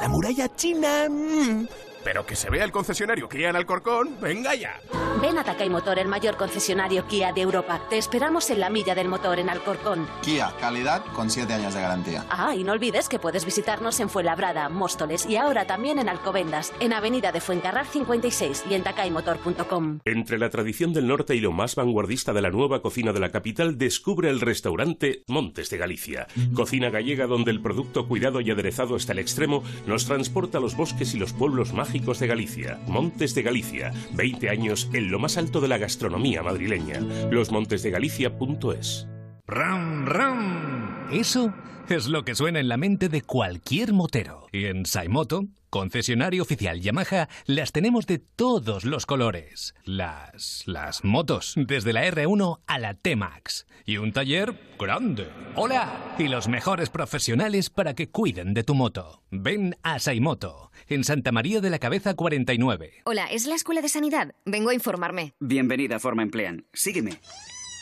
La 0.00 0.08
muralla 0.08 0.54
china... 0.54 1.08
mm, 1.08 1.66
Pero 2.04 2.24
que 2.26 2.36
se 2.36 2.50
vea 2.50 2.64
el 2.64 2.72
concesionario 2.72 3.28
Kia 3.28 3.50
en 3.50 3.56
Alcorcón, 3.56 4.16
venga 4.20 4.54
ya. 4.54 4.80
Ven 5.20 5.36
a 5.36 5.44
Takay 5.44 5.68
Motor, 5.68 5.98
el 5.98 6.08
mayor 6.08 6.36
concesionario 6.36 7.06
Kia 7.06 7.32
de 7.32 7.40
Europa. 7.40 7.80
Te 7.90 7.98
esperamos 7.98 8.50
en 8.50 8.60
la 8.60 8.70
milla 8.70 8.94
del 8.94 9.08
motor 9.08 9.38
en 9.38 9.48
Alcorcón. 9.48 10.06
Kia, 10.22 10.52
calidad 10.60 11.04
con 11.14 11.30
7 11.30 11.52
años 11.52 11.74
de 11.74 11.80
garantía. 11.80 12.24
Ah, 12.30 12.54
y 12.54 12.62
no 12.62 12.72
olvides 12.72 13.08
que 13.08 13.18
puedes 13.18 13.44
visitarnos 13.44 13.98
en 14.00 14.08
Fuenlabrada, 14.08 14.68
Móstoles 14.68 15.26
y 15.26 15.36
ahora 15.36 15.66
también 15.66 15.98
en 15.98 16.08
Alcobendas, 16.08 16.72
en 16.80 16.92
Avenida 16.92 17.32
de 17.32 17.40
Fuencarral 17.40 17.86
56 17.86 18.64
y 18.70 18.74
en 18.74 18.84
takaymotor.com. 18.84 20.00
Entre 20.04 20.38
la 20.38 20.50
tradición 20.50 20.92
del 20.92 21.08
norte 21.08 21.34
y 21.34 21.40
lo 21.40 21.52
más 21.52 21.74
vanguardista 21.74 22.32
de 22.32 22.42
la 22.42 22.50
nueva 22.50 22.80
cocina 22.80 23.12
de 23.12 23.20
la 23.20 23.30
capital, 23.30 23.76
descubre 23.76 24.30
el 24.30 24.40
restaurante 24.40 25.24
Montes 25.26 25.70
de 25.70 25.78
Galicia. 25.78 26.26
Cocina 26.54 26.90
gallega 26.90 27.26
donde 27.26 27.50
el 27.50 27.60
producto 27.60 28.06
cuidado 28.06 28.40
y 28.40 28.50
aderezado 28.50 28.94
hasta 28.96 29.12
el 29.12 29.18
extremo 29.18 29.62
nos 29.86 30.06
transporta 30.06 30.58
a 30.58 30.60
los 30.60 30.76
bosques 30.76 31.14
y 31.14 31.18
los 31.18 31.32
pueblos 31.32 31.72
de 31.92 32.26
Galicia. 32.26 32.78
Montes 32.86 33.34
de 33.34 33.42
Galicia, 33.42 33.92
20 34.12 34.50
años 34.50 34.90
en 34.92 35.10
lo 35.10 35.18
más 35.18 35.38
alto 35.38 35.60
de 35.60 35.68
la 35.68 35.78
gastronomía 35.78 36.42
madrileña. 36.42 37.00
Losmontesdegalicia.es. 37.30 39.08
Ram, 39.46 40.06
ram. 40.06 40.97
Eso 41.10 41.54
es 41.88 42.06
lo 42.06 42.22
que 42.22 42.34
suena 42.34 42.60
en 42.60 42.68
la 42.68 42.76
mente 42.76 43.08
de 43.08 43.22
cualquier 43.22 43.94
motero. 43.94 44.46
Y 44.52 44.66
en 44.66 44.84
Saimoto, 44.84 45.46
concesionario 45.70 46.42
oficial 46.42 46.82
Yamaha, 46.82 47.30
las 47.46 47.72
tenemos 47.72 48.06
de 48.06 48.18
todos 48.18 48.84
los 48.84 49.06
colores. 49.06 49.74
Las. 49.84 50.64
las 50.66 51.04
motos, 51.04 51.54
desde 51.56 51.94
la 51.94 52.04
R1 52.04 52.60
a 52.66 52.78
la 52.78 52.92
T-Max. 52.92 53.66
Y 53.86 53.96
un 53.96 54.12
taller 54.12 54.54
grande. 54.78 55.30
¡Hola! 55.54 56.14
Y 56.18 56.28
los 56.28 56.46
mejores 56.46 56.90
profesionales 56.90 57.70
para 57.70 57.94
que 57.94 58.10
cuiden 58.10 58.52
de 58.52 58.64
tu 58.64 58.74
moto. 58.74 59.22
Ven 59.30 59.76
a 59.82 60.00
Saimoto, 60.00 60.70
en 60.88 61.04
Santa 61.04 61.32
María 61.32 61.62
de 61.62 61.70
la 61.70 61.78
Cabeza 61.78 62.12
49. 62.12 62.92
Hola, 63.06 63.28
¿es 63.30 63.46
la 63.46 63.54
Escuela 63.54 63.80
de 63.80 63.88
Sanidad? 63.88 64.34
Vengo 64.44 64.68
a 64.68 64.74
informarme. 64.74 65.32
Bienvenida 65.40 65.96
a 65.96 66.00
Forma 66.00 66.22
Emplean. 66.22 66.66
Sígueme. 66.74 67.18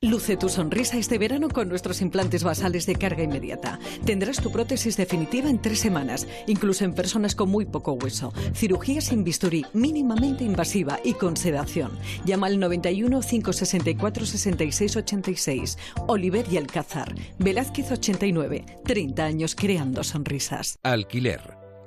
Luce 0.00 0.36
tu 0.36 0.48
sonrisa 0.48 0.96
este 0.96 1.18
verano 1.18 1.48
con 1.48 1.68
nuestros 1.68 2.00
implantes 2.00 2.44
basales 2.44 2.86
de 2.86 2.94
carga 2.94 3.24
inmediata. 3.24 3.80
Tendrás 4.04 4.40
tu 4.40 4.52
prótesis 4.52 4.96
definitiva 4.96 5.50
en 5.50 5.60
tres 5.60 5.80
semanas, 5.80 6.28
incluso 6.46 6.84
en 6.84 6.94
personas 6.94 7.34
con 7.34 7.48
muy 7.48 7.66
poco 7.66 7.92
hueso. 7.92 8.32
Cirugía 8.54 9.00
sin 9.00 9.24
bisturí, 9.24 9.66
mínimamente 9.72 10.44
invasiva 10.44 11.00
y 11.02 11.14
con 11.14 11.36
sedación. 11.36 11.98
Llama 12.24 12.46
al 12.46 12.60
91 12.60 13.20
564 13.20 14.26
66 14.26 14.96
86. 14.96 15.78
Oliver 16.06 16.46
y 16.48 16.58
Alcázar. 16.58 17.12
Velázquez 17.38 17.90
89. 17.90 18.64
30 18.84 19.24
años 19.24 19.56
creando 19.56 20.04
sonrisas. 20.04 20.78
Alquiler. 20.84 21.57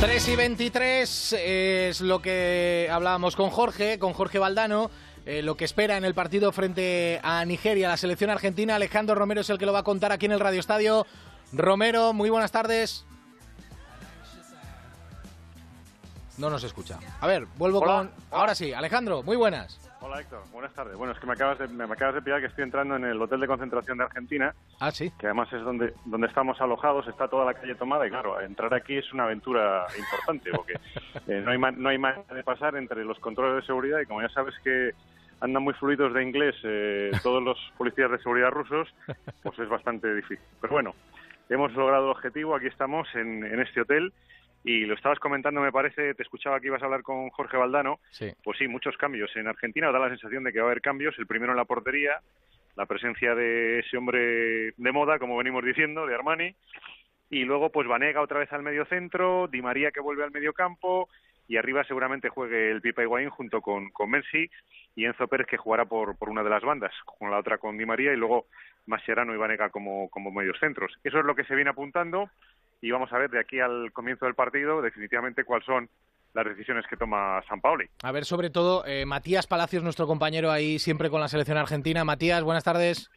3 0.00 0.28
y 0.28 0.36
23 0.36 1.32
es 1.38 2.00
lo 2.00 2.22
que 2.22 2.88
hablábamos 2.90 3.34
con 3.34 3.50
Jorge, 3.50 3.98
con 3.98 4.12
Jorge 4.12 4.38
Valdano. 4.38 4.90
eh, 5.26 5.42
lo 5.42 5.56
que 5.56 5.64
espera 5.64 5.96
en 5.96 6.04
el 6.04 6.14
partido 6.14 6.52
frente 6.52 7.20
a 7.22 7.44
Nigeria, 7.44 7.88
la 7.88 7.96
selección 7.96 8.30
argentina. 8.30 8.76
Alejandro 8.76 9.14
Romero 9.14 9.40
es 9.40 9.50
el 9.50 9.58
que 9.58 9.66
lo 9.66 9.72
va 9.72 9.80
a 9.80 9.84
contar 9.84 10.12
aquí 10.12 10.26
en 10.26 10.32
el 10.32 10.40
Radio 10.40 10.60
Estadio. 10.60 11.06
Romero, 11.52 12.12
muy 12.12 12.30
buenas 12.30 12.52
tardes. 12.52 13.04
No 16.36 16.48
nos 16.48 16.62
escucha. 16.62 16.98
A 17.20 17.26
ver, 17.26 17.46
vuelvo 17.56 17.80
Hola. 17.80 17.96
con. 17.96 18.10
Ahora 18.30 18.54
sí, 18.54 18.72
Alejandro, 18.72 19.22
muy 19.24 19.36
buenas. 19.36 19.80
Hola 20.00 20.20
Héctor, 20.20 20.42
buenas 20.52 20.72
tardes. 20.74 20.96
Bueno, 20.96 21.12
es 21.12 21.18
que 21.18 21.26
me 21.26 21.32
acabas 21.32 21.58
de, 21.58 21.66
me 21.68 21.84
acabas 21.84 22.14
de 22.14 22.22
pillar 22.22 22.40
que 22.40 22.46
estoy 22.46 22.62
entrando 22.64 22.94
en 22.96 23.04
el 23.04 23.20
hotel 23.20 23.40
de 23.40 23.46
concentración 23.48 23.98
de 23.98 24.04
Argentina. 24.04 24.54
Ah, 24.80 24.90
sí. 24.92 25.10
Que 25.18 25.26
además 25.26 25.52
es 25.52 25.60
donde, 25.62 25.92
donde 26.04 26.28
estamos 26.28 26.60
alojados, 26.60 27.06
está 27.08 27.26
toda 27.28 27.44
la 27.44 27.54
calle 27.54 27.74
tomada 27.74 28.06
y 28.06 28.10
claro, 28.10 28.40
entrar 28.40 28.72
aquí 28.74 28.96
es 28.96 29.12
una 29.12 29.24
aventura 29.24 29.86
importante 29.98 30.50
porque 30.52 30.74
eh, 31.26 31.42
no 31.44 31.50
hay 31.50 31.58
ma- 31.58 31.72
no 31.72 31.88
hay 31.88 31.98
manera 31.98 32.22
de 32.32 32.44
pasar 32.44 32.76
entre 32.76 33.04
los 33.04 33.18
controles 33.18 33.56
de 33.62 33.66
seguridad 33.66 33.98
y 34.00 34.06
como 34.06 34.22
ya 34.22 34.28
sabes 34.28 34.54
que 34.62 34.92
andan 35.40 35.62
muy 35.64 35.74
fluidos 35.74 36.14
de 36.14 36.22
inglés 36.22 36.54
eh, 36.62 37.10
todos 37.22 37.42
los 37.42 37.58
policías 37.76 38.10
de 38.10 38.18
seguridad 38.18 38.50
rusos, 38.50 38.88
pues 39.42 39.58
es 39.58 39.68
bastante 39.68 40.14
difícil. 40.14 40.44
Pero 40.60 40.72
bueno, 40.74 40.94
hemos 41.48 41.72
logrado 41.74 42.04
el 42.04 42.10
objetivo, 42.12 42.54
aquí 42.54 42.68
estamos 42.68 43.08
en, 43.16 43.44
en 43.44 43.60
este 43.60 43.80
hotel 43.80 44.12
y 44.64 44.84
lo 44.84 44.94
estabas 44.94 45.18
comentando, 45.18 45.60
me 45.60 45.72
parece, 45.72 46.14
te 46.14 46.22
escuchaba 46.22 46.60
que 46.60 46.66
ibas 46.66 46.82
a 46.82 46.86
hablar 46.86 47.02
con 47.02 47.30
Jorge 47.30 47.56
Valdano. 47.56 48.00
Sí. 48.10 48.32
Pues 48.42 48.58
sí, 48.58 48.68
muchos 48.68 48.96
cambios. 48.96 49.34
En 49.36 49.46
Argentina 49.46 49.90
da 49.90 49.98
la 49.98 50.08
sensación 50.08 50.44
de 50.44 50.52
que 50.52 50.60
va 50.60 50.66
a 50.66 50.70
haber 50.70 50.82
cambios. 50.82 51.18
El 51.18 51.26
primero 51.26 51.52
en 51.52 51.56
la 51.56 51.64
portería, 51.64 52.20
la 52.76 52.86
presencia 52.86 53.34
de 53.34 53.80
ese 53.80 53.96
hombre 53.96 54.72
de 54.76 54.92
moda, 54.92 55.18
como 55.18 55.36
venimos 55.36 55.64
diciendo, 55.64 56.06
de 56.06 56.14
Armani. 56.14 56.54
Y 57.30 57.44
luego, 57.44 57.70
pues 57.70 57.86
Vanega 57.86 58.20
otra 58.20 58.40
vez 58.40 58.52
al 58.52 58.62
medio 58.62 58.84
centro, 58.86 59.48
Di 59.48 59.62
María 59.62 59.90
que 59.90 60.00
vuelve 60.00 60.24
al 60.24 60.32
medio 60.32 60.52
campo. 60.52 61.08
Y 61.46 61.56
arriba 61.56 61.84
seguramente 61.84 62.28
juegue 62.28 62.70
el 62.70 62.82
Pipa 62.82 63.02
Higuaín 63.02 63.30
junto 63.30 63.62
con, 63.62 63.88
con 63.90 64.10
Messi 64.10 64.50
y 64.94 65.06
Enzo 65.06 65.28
Pérez 65.28 65.46
que 65.46 65.56
jugará 65.56 65.86
por, 65.86 66.18
por 66.18 66.28
una 66.28 66.42
de 66.42 66.50
las 66.50 66.62
bandas, 66.62 66.92
con 67.04 67.30
la 67.30 67.38
otra 67.38 67.56
con 67.56 67.78
Di 67.78 67.86
María 67.86 68.12
y 68.12 68.16
luego 68.16 68.46
Mascherano 68.84 69.32
y 69.32 69.38
Vanega 69.38 69.70
como, 69.70 70.10
como 70.10 70.30
medios 70.30 70.58
centros. 70.58 70.92
Eso 71.04 71.20
es 71.20 71.24
lo 71.24 71.34
que 71.34 71.44
se 71.44 71.54
viene 71.54 71.70
apuntando 71.70 72.28
y 72.80 72.90
vamos 72.90 73.12
a 73.12 73.18
ver 73.18 73.30
de 73.30 73.40
aquí 73.40 73.60
al 73.60 73.92
comienzo 73.92 74.26
del 74.26 74.34
partido 74.34 74.80
definitivamente 74.82 75.44
cuáles 75.44 75.66
son 75.66 75.88
las 76.34 76.44
decisiones 76.44 76.86
que 76.86 76.96
toma 76.96 77.42
San 77.48 77.60
Paoli. 77.60 77.86
A 78.02 78.12
ver, 78.12 78.24
sobre 78.24 78.50
todo, 78.50 78.84
eh, 78.86 79.06
Matías 79.06 79.46
Palacios, 79.46 79.82
nuestro 79.82 80.06
compañero 80.06 80.50
ahí 80.50 80.78
siempre 80.78 81.10
con 81.10 81.20
la 81.20 81.28
selección 81.28 81.56
argentina. 81.56 82.04
Matías, 82.04 82.42
buenas 82.44 82.64
tardes. 82.64 83.10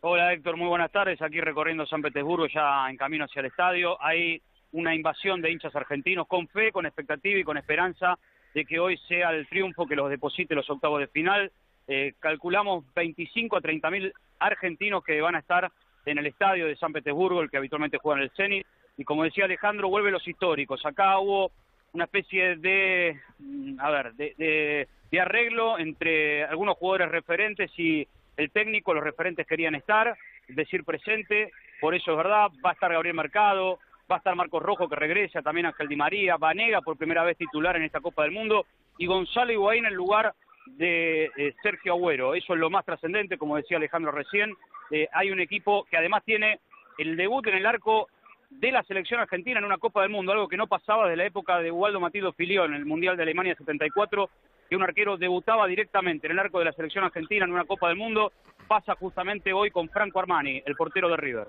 Hola 0.00 0.32
Héctor, 0.32 0.56
muy 0.56 0.68
buenas 0.68 0.92
tardes. 0.92 1.20
Aquí 1.20 1.40
recorriendo 1.40 1.84
San 1.86 2.02
Petersburgo 2.02 2.46
ya 2.46 2.88
en 2.88 2.96
camino 2.96 3.24
hacia 3.24 3.40
el 3.40 3.46
estadio. 3.46 4.00
Hay 4.00 4.40
una 4.72 4.94
invasión 4.94 5.40
de 5.42 5.50
hinchas 5.50 5.74
argentinos 5.74 6.28
con 6.28 6.46
fe, 6.48 6.70
con 6.70 6.86
expectativa 6.86 7.40
y 7.40 7.44
con 7.44 7.56
esperanza 7.56 8.16
de 8.54 8.64
que 8.64 8.78
hoy 8.78 8.96
sea 9.08 9.30
el 9.30 9.48
triunfo 9.48 9.86
que 9.86 9.96
los 9.96 10.10
deposite 10.10 10.54
los 10.54 10.70
octavos 10.70 11.00
de 11.00 11.08
final. 11.08 11.50
Eh, 11.88 12.14
calculamos 12.20 12.84
25 12.94 13.56
a 13.56 13.60
30 13.60 13.90
mil 13.90 14.12
argentinos 14.38 15.02
que 15.02 15.20
van 15.20 15.34
a 15.34 15.40
estar 15.40 15.72
en 16.10 16.18
el 16.18 16.26
estadio 16.26 16.66
de 16.66 16.76
San 16.76 16.92
Petersburgo, 16.92 17.40
el 17.42 17.50
que 17.50 17.56
habitualmente 17.56 17.98
juega 17.98 18.18
en 18.20 18.24
el 18.24 18.30
Zenit. 18.36 18.66
Y 18.96 19.04
como 19.04 19.24
decía 19.24 19.44
Alejandro, 19.44 19.88
vuelve 19.88 20.10
los 20.10 20.26
históricos. 20.26 20.84
Acá 20.84 21.18
hubo 21.18 21.50
una 21.92 22.04
especie 22.04 22.56
de, 22.56 23.18
mm, 23.38 23.80
a 23.80 23.90
ver, 23.90 24.12
de, 24.14 24.34
de- 24.36 24.88
arreglo 25.20 25.78
entre 25.78 26.44
algunos 26.44 26.76
jugadores 26.76 27.10
referentes 27.10 27.70
y 27.78 28.06
el 28.36 28.50
técnico, 28.50 28.94
los 28.94 29.02
referentes 29.02 29.46
querían 29.46 29.74
estar, 29.74 30.16
decir 30.48 30.84
presente, 30.84 31.50
por 31.80 31.94
eso 31.94 32.12
es 32.12 32.16
verdad, 32.16 32.50
va 32.64 32.70
a 32.70 32.72
estar 32.74 32.92
Gabriel 32.92 33.16
Mercado, 33.16 33.78
va 34.10 34.16
a 34.16 34.18
estar 34.18 34.34
Marcos 34.36 34.62
Rojo 34.62 34.88
que 34.88 34.94
regresa, 34.96 35.42
también 35.42 35.66
Ángel 35.66 35.88
Di 35.88 35.96
María, 35.96 36.36
Vanega 36.36 36.82
por 36.82 36.96
primera 36.96 37.24
vez 37.24 37.36
titular 37.36 37.74
en 37.76 37.82
esta 37.84 38.00
Copa 38.00 38.22
del 38.22 38.30
Mundo 38.32 38.66
y 38.96 39.06
Gonzalo 39.06 39.52
Higuaín 39.52 39.86
en 39.86 39.94
lugar 39.94 40.34
de 40.76 41.30
eh, 41.36 41.54
Sergio 41.62 41.94
Agüero. 41.94 42.34
Eso 42.34 42.54
es 42.54 42.60
lo 42.60 42.70
más 42.70 42.84
trascendente, 42.84 43.38
como 43.38 43.56
decía 43.56 43.76
Alejandro 43.76 44.12
recién. 44.12 44.54
Eh, 44.90 45.08
hay 45.12 45.30
un 45.30 45.40
equipo 45.40 45.84
que 45.90 45.96
además 45.96 46.22
tiene 46.24 46.60
el 46.98 47.16
debut 47.16 47.46
en 47.46 47.56
el 47.56 47.66
arco 47.66 48.08
de 48.50 48.72
la 48.72 48.82
selección 48.84 49.20
argentina 49.20 49.58
en 49.58 49.64
una 49.64 49.78
Copa 49.78 50.02
del 50.02 50.10
Mundo, 50.10 50.32
algo 50.32 50.48
que 50.48 50.56
no 50.56 50.66
pasaba 50.66 51.04
desde 51.04 51.16
la 51.16 51.26
época 51.26 51.58
de 51.58 51.70
Ubaldo 51.70 52.00
Matildo 52.00 52.32
Filión 52.32 52.72
en 52.72 52.80
el 52.80 52.86
Mundial 52.86 53.16
de 53.16 53.22
Alemania 53.22 53.54
74, 53.56 54.30
que 54.68 54.76
un 54.76 54.82
arquero 54.82 55.16
debutaba 55.16 55.66
directamente 55.66 56.26
en 56.26 56.32
el 56.32 56.38
arco 56.38 56.58
de 56.58 56.66
la 56.66 56.72
selección 56.72 57.04
argentina 57.04 57.44
en 57.44 57.52
una 57.52 57.64
Copa 57.64 57.88
del 57.88 57.96
Mundo, 57.96 58.32
pasa 58.66 58.94
justamente 58.94 59.52
hoy 59.52 59.70
con 59.70 59.88
Franco 59.88 60.18
Armani, 60.18 60.62
el 60.64 60.76
portero 60.76 61.08
de 61.08 61.16
River. 61.16 61.48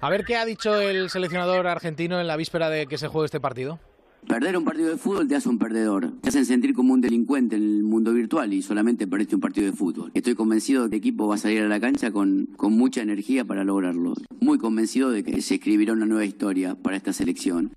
A 0.00 0.10
ver 0.10 0.24
qué 0.24 0.36
ha 0.36 0.44
dicho 0.44 0.80
el 0.80 1.10
seleccionador 1.10 1.66
argentino 1.66 2.20
en 2.20 2.26
la 2.26 2.36
víspera 2.36 2.68
de 2.70 2.86
que 2.86 2.98
se 2.98 3.08
juegue 3.08 3.26
este 3.26 3.40
partido. 3.40 3.78
Perder 4.26 4.56
un 4.56 4.64
partido 4.64 4.90
de 4.90 4.96
fútbol 4.96 5.28
te 5.28 5.36
hace 5.36 5.48
un 5.48 5.58
perdedor. 5.58 6.12
Te 6.20 6.30
hacen 6.30 6.46
sentir 6.46 6.74
como 6.74 6.92
un 6.92 7.00
delincuente 7.00 7.56
en 7.56 7.62
el 7.62 7.82
mundo 7.84 8.12
virtual 8.12 8.52
y 8.52 8.62
solamente 8.62 9.06
perdiste 9.06 9.36
un 9.36 9.40
partido 9.40 9.70
de 9.70 9.76
fútbol. 9.76 10.10
Estoy 10.14 10.34
convencido 10.34 10.84
de 10.84 10.90
que 10.90 10.96
el 10.96 11.00
equipo 11.00 11.28
va 11.28 11.36
a 11.36 11.38
salir 11.38 11.62
a 11.62 11.68
la 11.68 11.80
cancha 11.80 12.10
con, 12.10 12.46
con 12.56 12.72
mucha 12.72 13.02
energía 13.02 13.44
para 13.44 13.62
lograrlo. 13.62 14.14
Muy 14.40 14.58
convencido 14.58 15.10
de 15.10 15.22
que 15.22 15.40
se 15.42 15.54
escribirá 15.54 15.92
una 15.92 16.06
nueva 16.06 16.24
historia 16.24 16.74
para 16.74 16.96
esta 16.96 17.12
selección. 17.12 17.72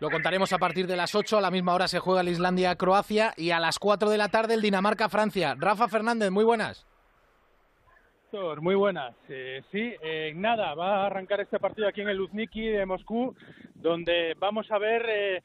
Lo 0.00 0.10
contaremos 0.10 0.52
a 0.52 0.58
partir 0.58 0.86
de 0.86 0.96
las 0.96 1.14
8, 1.14 1.38
a 1.38 1.40
la 1.42 1.50
misma 1.50 1.74
hora 1.74 1.86
se 1.86 1.98
juega 1.98 2.22
el 2.22 2.28
Islandia-Croacia 2.28 3.34
y 3.36 3.50
a 3.50 3.60
las 3.60 3.78
4 3.78 4.08
de 4.08 4.16
la 4.16 4.28
tarde 4.28 4.54
el 4.54 4.62
Dinamarca-Francia. 4.62 5.54
Rafa 5.58 5.88
Fernández, 5.88 6.30
muy 6.30 6.44
buenas. 6.44 6.86
Muy 8.32 8.76
buenas. 8.76 9.12
Eh, 9.28 9.60
sí, 9.72 9.92
eh, 10.00 10.32
nada, 10.36 10.74
va 10.74 11.02
a 11.02 11.06
arrancar 11.06 11.40
este 11.40 11.58
partido 11.58 11.88
aquí 11.88 12.00
en 12.00 12.10
el 12.10 12.18
Luzniki 12.18 12.64
de 12.64 12.86
Moscú, 12.86 13.34
donde 13.74 14.36
vamos 14.38 14.70
a 14.70 14.78
ver 14.78 15.04
eh, 15.08 15.42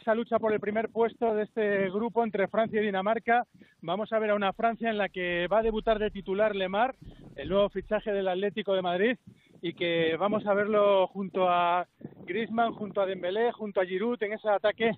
esa 0.00 0.16
lucha 0.16 0.40
por 0.40 0.52
el 0.52 0.58
primer 0.58 0.88
puesto 0.88 1.32
de 1.32 1.44
este 1.44 1.88
grupo 1.90 2.24
entre 2.24 2.48
Francia 2.48 2.80
y 2.80 2.86
Dinamarca. 2.86 3.46
Vamos 3.82 4.12
a 4.12 4.18
ver 4.18 4.30
a 4.30 4.34
una 4.34 4.52
Francia 4.52 4.90
en 4.90 4.98
la 4.98 5.08
que 5.08 5.46
va 5.46 5.60
a 5.60 5.62
debutar 5.62 6.00
de 6.00 6.10
titular 6.10 6.56
Lemar, 6.56 6.96
el 7.36 7.48
nuevo 7.48 7.68
fichaje 7.68 8.12
del 8.12 8.26
Atlético 8.26 8.74
de 8.74 8.82
Madrid, 8.82 9.16
y 9.62 9.74
que 9.74 10.16
vamos 10.16 10.44
a 10.44 10.54
verlo 10.54 11.06
junto 11.06 11.48
a 11.48 11.86
Griezmann, 12.24 12.72
junto 12.72 13.00
a 13.00 13.06
Dembélé, 13.06 13.52
junto 13.52 13.80
a 13.80 13.86
Giroud 13.86 14.20
en 14.24 14.32
ese 14.32 14.48
ataque 14.48 14.90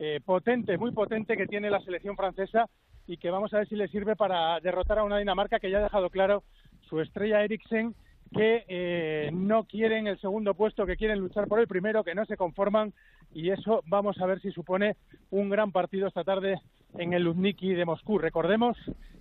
eh, 0.00 0.20
potente, 0.24 0.76
muy 0.76 0.90
potente 0.90 1.36
que 1.36 1.46
tiene 1.46 1.70
la 1.70 1.80
selección 1.82 2.16
francesa 2.16 2.68
y 3.06 3.16
que 3.16 3.30
vamos 3.30 3.52
a 3.52 3.58
ver 3.58 3.68
si 3.68 3.76
le 3.76 3.88
sirve 3.88 4.16
para 4.16 4.60
derrotar 4.60 4.98
a 4.98 5.04
una 5.04 5.18
Dinamarca 5.18 5.58
que 5.58 5.70
ya 5.70 5.78
ha 5.78 5.82
dejado 5.82 6.10
claro 6.10 6.42
su 6.88 7.00
estrella 7.00 7.42
Eriksen 7.42 7.94
que 8.32 8.64
eh, 8.66 9.30
no 9.32 9.64
quieren 9.64 10.06
el 10.06 10.18
segundo 10.18 10.54
puesto, 10.54 10.86
que 10.86 10.96
quieren 10.96 11.18
luchar 11.18 11.46
por 11.48 11.60
el 11.60 11.68
primero, 11.68 12.02
que 12.02 12.14
no 12.14 12.24
se 12.24 12.36
conforman 12.36 12.92
y 13.34 13.50
eso 13.50 13.82
vamos 13.86 14.18
a 14.20 14.26
ver 14.26 14.40
si 14.40 14.50
supone 14.52 14.96
un 15.30 15.50
gran 15.50 15.70
partido 15.70 16.06
esta 16.06 16.24
tarde 16.24 16.60
en 16.96 17.12
el 17.12 17.24
Luzniki 17.24 17.74
de 17.74 17.84
Moscú. 17.84 18.18
Recordemos 18.18 18.76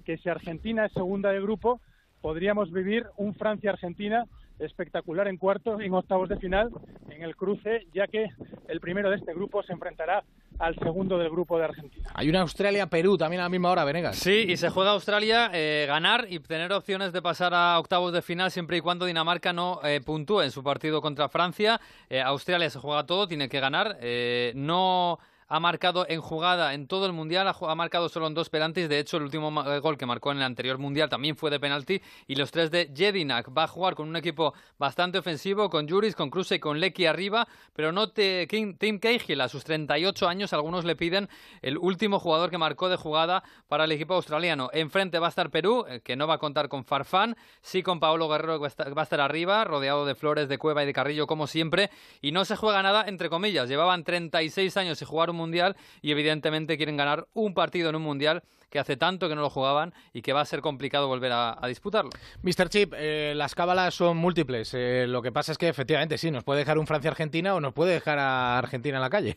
que 0.06 0.18
si 0.18 0.30
Argentina 0.30 0.86
es 0.86 0.94
segunda 0.94 1.30
de 1.30 1.42
grupo, 1.42 1.82
podríamos 2.22 2.72
vivir 2.72 3.06
un 3.18 3.34
Francia-Argentina 3.34 4.26
espectacular 4.60 5.28
en 5.28 5.38
cuartos, 5.38 5.82
en 5.82 5.94
octavos 5.94 6.30
de 6.30 6.38
final, 6.38 6.70
en 7.10 7.24
el 7.24 7.36
cruce, 7.36 7.88
ya 7.94 8.08
que 8.08 8.30
el 8.68 8.80
primero 8.80 9.10
de 9.10 9.18
este 9.18 9.34
grupo 9.34 9.64
se 9.64 9.74
enfrentará 9.74 10.24
al 10.62 10.76
segundo 10.76 11.18
del 11.18 11.30
grupo 11.30 11.58
de 11.58 11.66
Argentina. 11.66 12.10
Hay 12.14 12.30
una 12.30 12.42
Australia-Perú 12.42 13.18
también 13.18 13.42
a 13.42 13.44
la 13.46 13.50
misma 13.50 13.72
hora, 13.72 13.84
Venegas. 13.84 14.18
Sí, 14.18 14.46
y 14.48 14.58
se 14.58 14.70
juega 14.70 14.92
Australia 14.92 15.50
eh, 15.54 15.86
ganar 15.88 16.28
y 16.30 16.40
tener 16.40 16.72
opciones 16.72 17.12
de 17.14 17.22
pasar 17.22 17.54
a 17.54 17.80
octavos 17.80 18.14
de 18.14 18.22
final 18.22 18.52
siempre 18.52 18.78
y 18.78 18.82
cuando 18.82 19.06
Dinamarca 19.06 19.54
no 19.54 19.80
eh, 19.84 20.02
puntúe 20.02 20.42
en 20.42 20.52
su 20.52 20.64
partido 20.64 21.02
contra 21.02 21.30
Francia. 21.30 21.82
Eh, 22.10 22.22
Australia 22.22 22.70
se 22.70 22.80
juega 22.80 23.06
todo, 23.06 23.28
tiene 23.28 23.50
que 23.50 23.60
ganar. 23.60 23.98
Eh, 24.02 24.54
no 24.56 25.20
ha 25.52 25.60
marcado 25.60 26.06
en 26.08 26.22
jugada 26.22 26.74
en 26.74 26.88
todo 26.88 27.06
el 27.06 27.12
mundial, 27.12 27.46
ha, 27.46 27.76
marcado 27.76 28.08
solo 28.08 28.28
en 28.28 28.34
dos 28.34 28.50
penaltis. 28.50 28.88
De 28.88 29.00
hecho, 29.00 29.18
el 29.18 29.24
último 29.24 29.64
eh, 29.70 29.80
gol 29.80 29.98
que 29.98 30.06
marcó 30.06 30.32
en 30.32 30.38
el 30.38 30.44
anterior 30.44 30.78
mundial 30.78 31.10
también 31.10 31.36
fue 31.36 31.50
de 31.52 31.60
penalti. 31.60 32.02
Y 32.26 32.36
los 32.36 32.52
tres 32.52 32.72
de 32.72 32.90
Jedinak. 32.96 33.50
Va 33.56 33.64
a 33.64 33.68
jugar 33.68 33.94
con 33.96 34.08
un 34.08 34.16
equipo 34.16 34.54
bastante 34.80 35.18
ofensivo, 35.18 35.70
con 35.70 35.90
Juris, 35.90 36.16
con 36.16 36.30
Kruse 36.30 36.56
y 36.56 36.60
con 36.60 36.80
Lecky 36.80 37.06
arriba. 37.06 37.50
Pero 37.76 37.92
no 37.92 38.08
te, 38.12 38.48
Kim- 38.48 38.78
Tim 38.78 38.98
Cahill, 38.98 39.42
a 39.42 39.50
sus 39.50 39.66
38 39.66 40.26
años, 40.26 40.54
algunos 40.54 40.86
le 40.86 40.96
piden 40.96 41.28
el 41.62 41.78
último 41.78 42.18
jugador 42.20 42.50
que 42.50 42.58
marcó 42.58 42.88
de 42.88 42.96
jugada 42.96 43.44
para 43.68 43.84
el 43.84 43.92
equipo 43.92 44.14
australiano. 44.14 44.70
Enfrente 44.72 45.20
va 45.20 45.26
a 45.28 45.32
estar 45.32 45.50
Perú, 45.50 45.84
eh, 45.86 46.00
que 46.00 46.16
no 46.16 46.28
va 46.28 46.36
a 46.36 46.38
contar 46.38 46.70
con 46.70 46.86
Farfán, 46.86 47.36
sí 47.62 47.84
con 47.84 48.00
Paolo 48.00 48.30
Guerrero, 48.30 48.54
que 48.62 48.70
va 48.94 49.02
a 49.02 49.04
estar, 49.04 49.20
arriba, 49.20 49.66
rodeado 49.66 50.06
de 50.06 50.16
Flores, 50.16 50.48
de 50.48 50.58
Cueva 50.58 50.84
y 50.84 50.86
de 50.86 50.94
Carrillo, 50.94 51.28
como 51.28 51.46
siempre. 51.46 51.90
Y 52.22 52.32
no 52.32 52.46
se 52.46 52.56
juega 52.56 52.82
nada, 52.82 53.04
entre 53.06 53.30
comillas. 53.30 53.68
Llevaban 53.68 54.06
36 54.06 54.78
años 54.78 54.98
sin 54.98 55.10
jugar 55.10 55.30
un 55.30 55.41
mundial 55.42 55.76
y, 56.02 56.12
evidentemente, 56.12 56.78
quieren 56.78 56.98
ganar 56.98 57.28
un 57.34 57.54
partido 57.54 57.90
en 57.90 57.96
un 57.96 58.04
mundial 58.04 58.44
que 58.70 58.80
hace 58.80 58.98
tanto 58.98 59.28
que 59.28 59.36
no 59.36 59.42
lo 59.42 59.50
jugaban 59.50 59.94
y 60.14 60.22
que 60.22 60.34
va 60.34 60.42
a 60.42 60.46
ser 60.46 60.62
complicado 60.62 61.08
volver 61.08 61.34
a, 61.34 61.58
a 61.64 61.68
disputarlo. 61.68 62.10
Mr. 62.42 62.70
Chip, 62.70 62.94
eh, 62.96 63.34
las 63.36 63.54
cábalas 63.54 63.94
son 63.94 64.18
múltiples. 64.18 64.74
Eh, 64.74 65.06
lo 65.08 65.22
que 65.22 65.32
pasa 65.32 65.52
es 65.52 65.58
que 65.58 65.68
efectivamente 65.68 66.18
sí, 66.18 66.32
nos 66.32 66.44
puede 66.44 66.60
dejar 66.60 66.80
un 66.80 66.88
Francia-Argentina 66.88 67.54
o 67.54 67.60
nos 67.60 67.74
puede 67.74 67.94
dejar 67.94 68.18
a 68.18 68.58
Argentina 68.58 68.98
en 68.98 69.02
la 69.02 69.10
calle. 69.10 69.36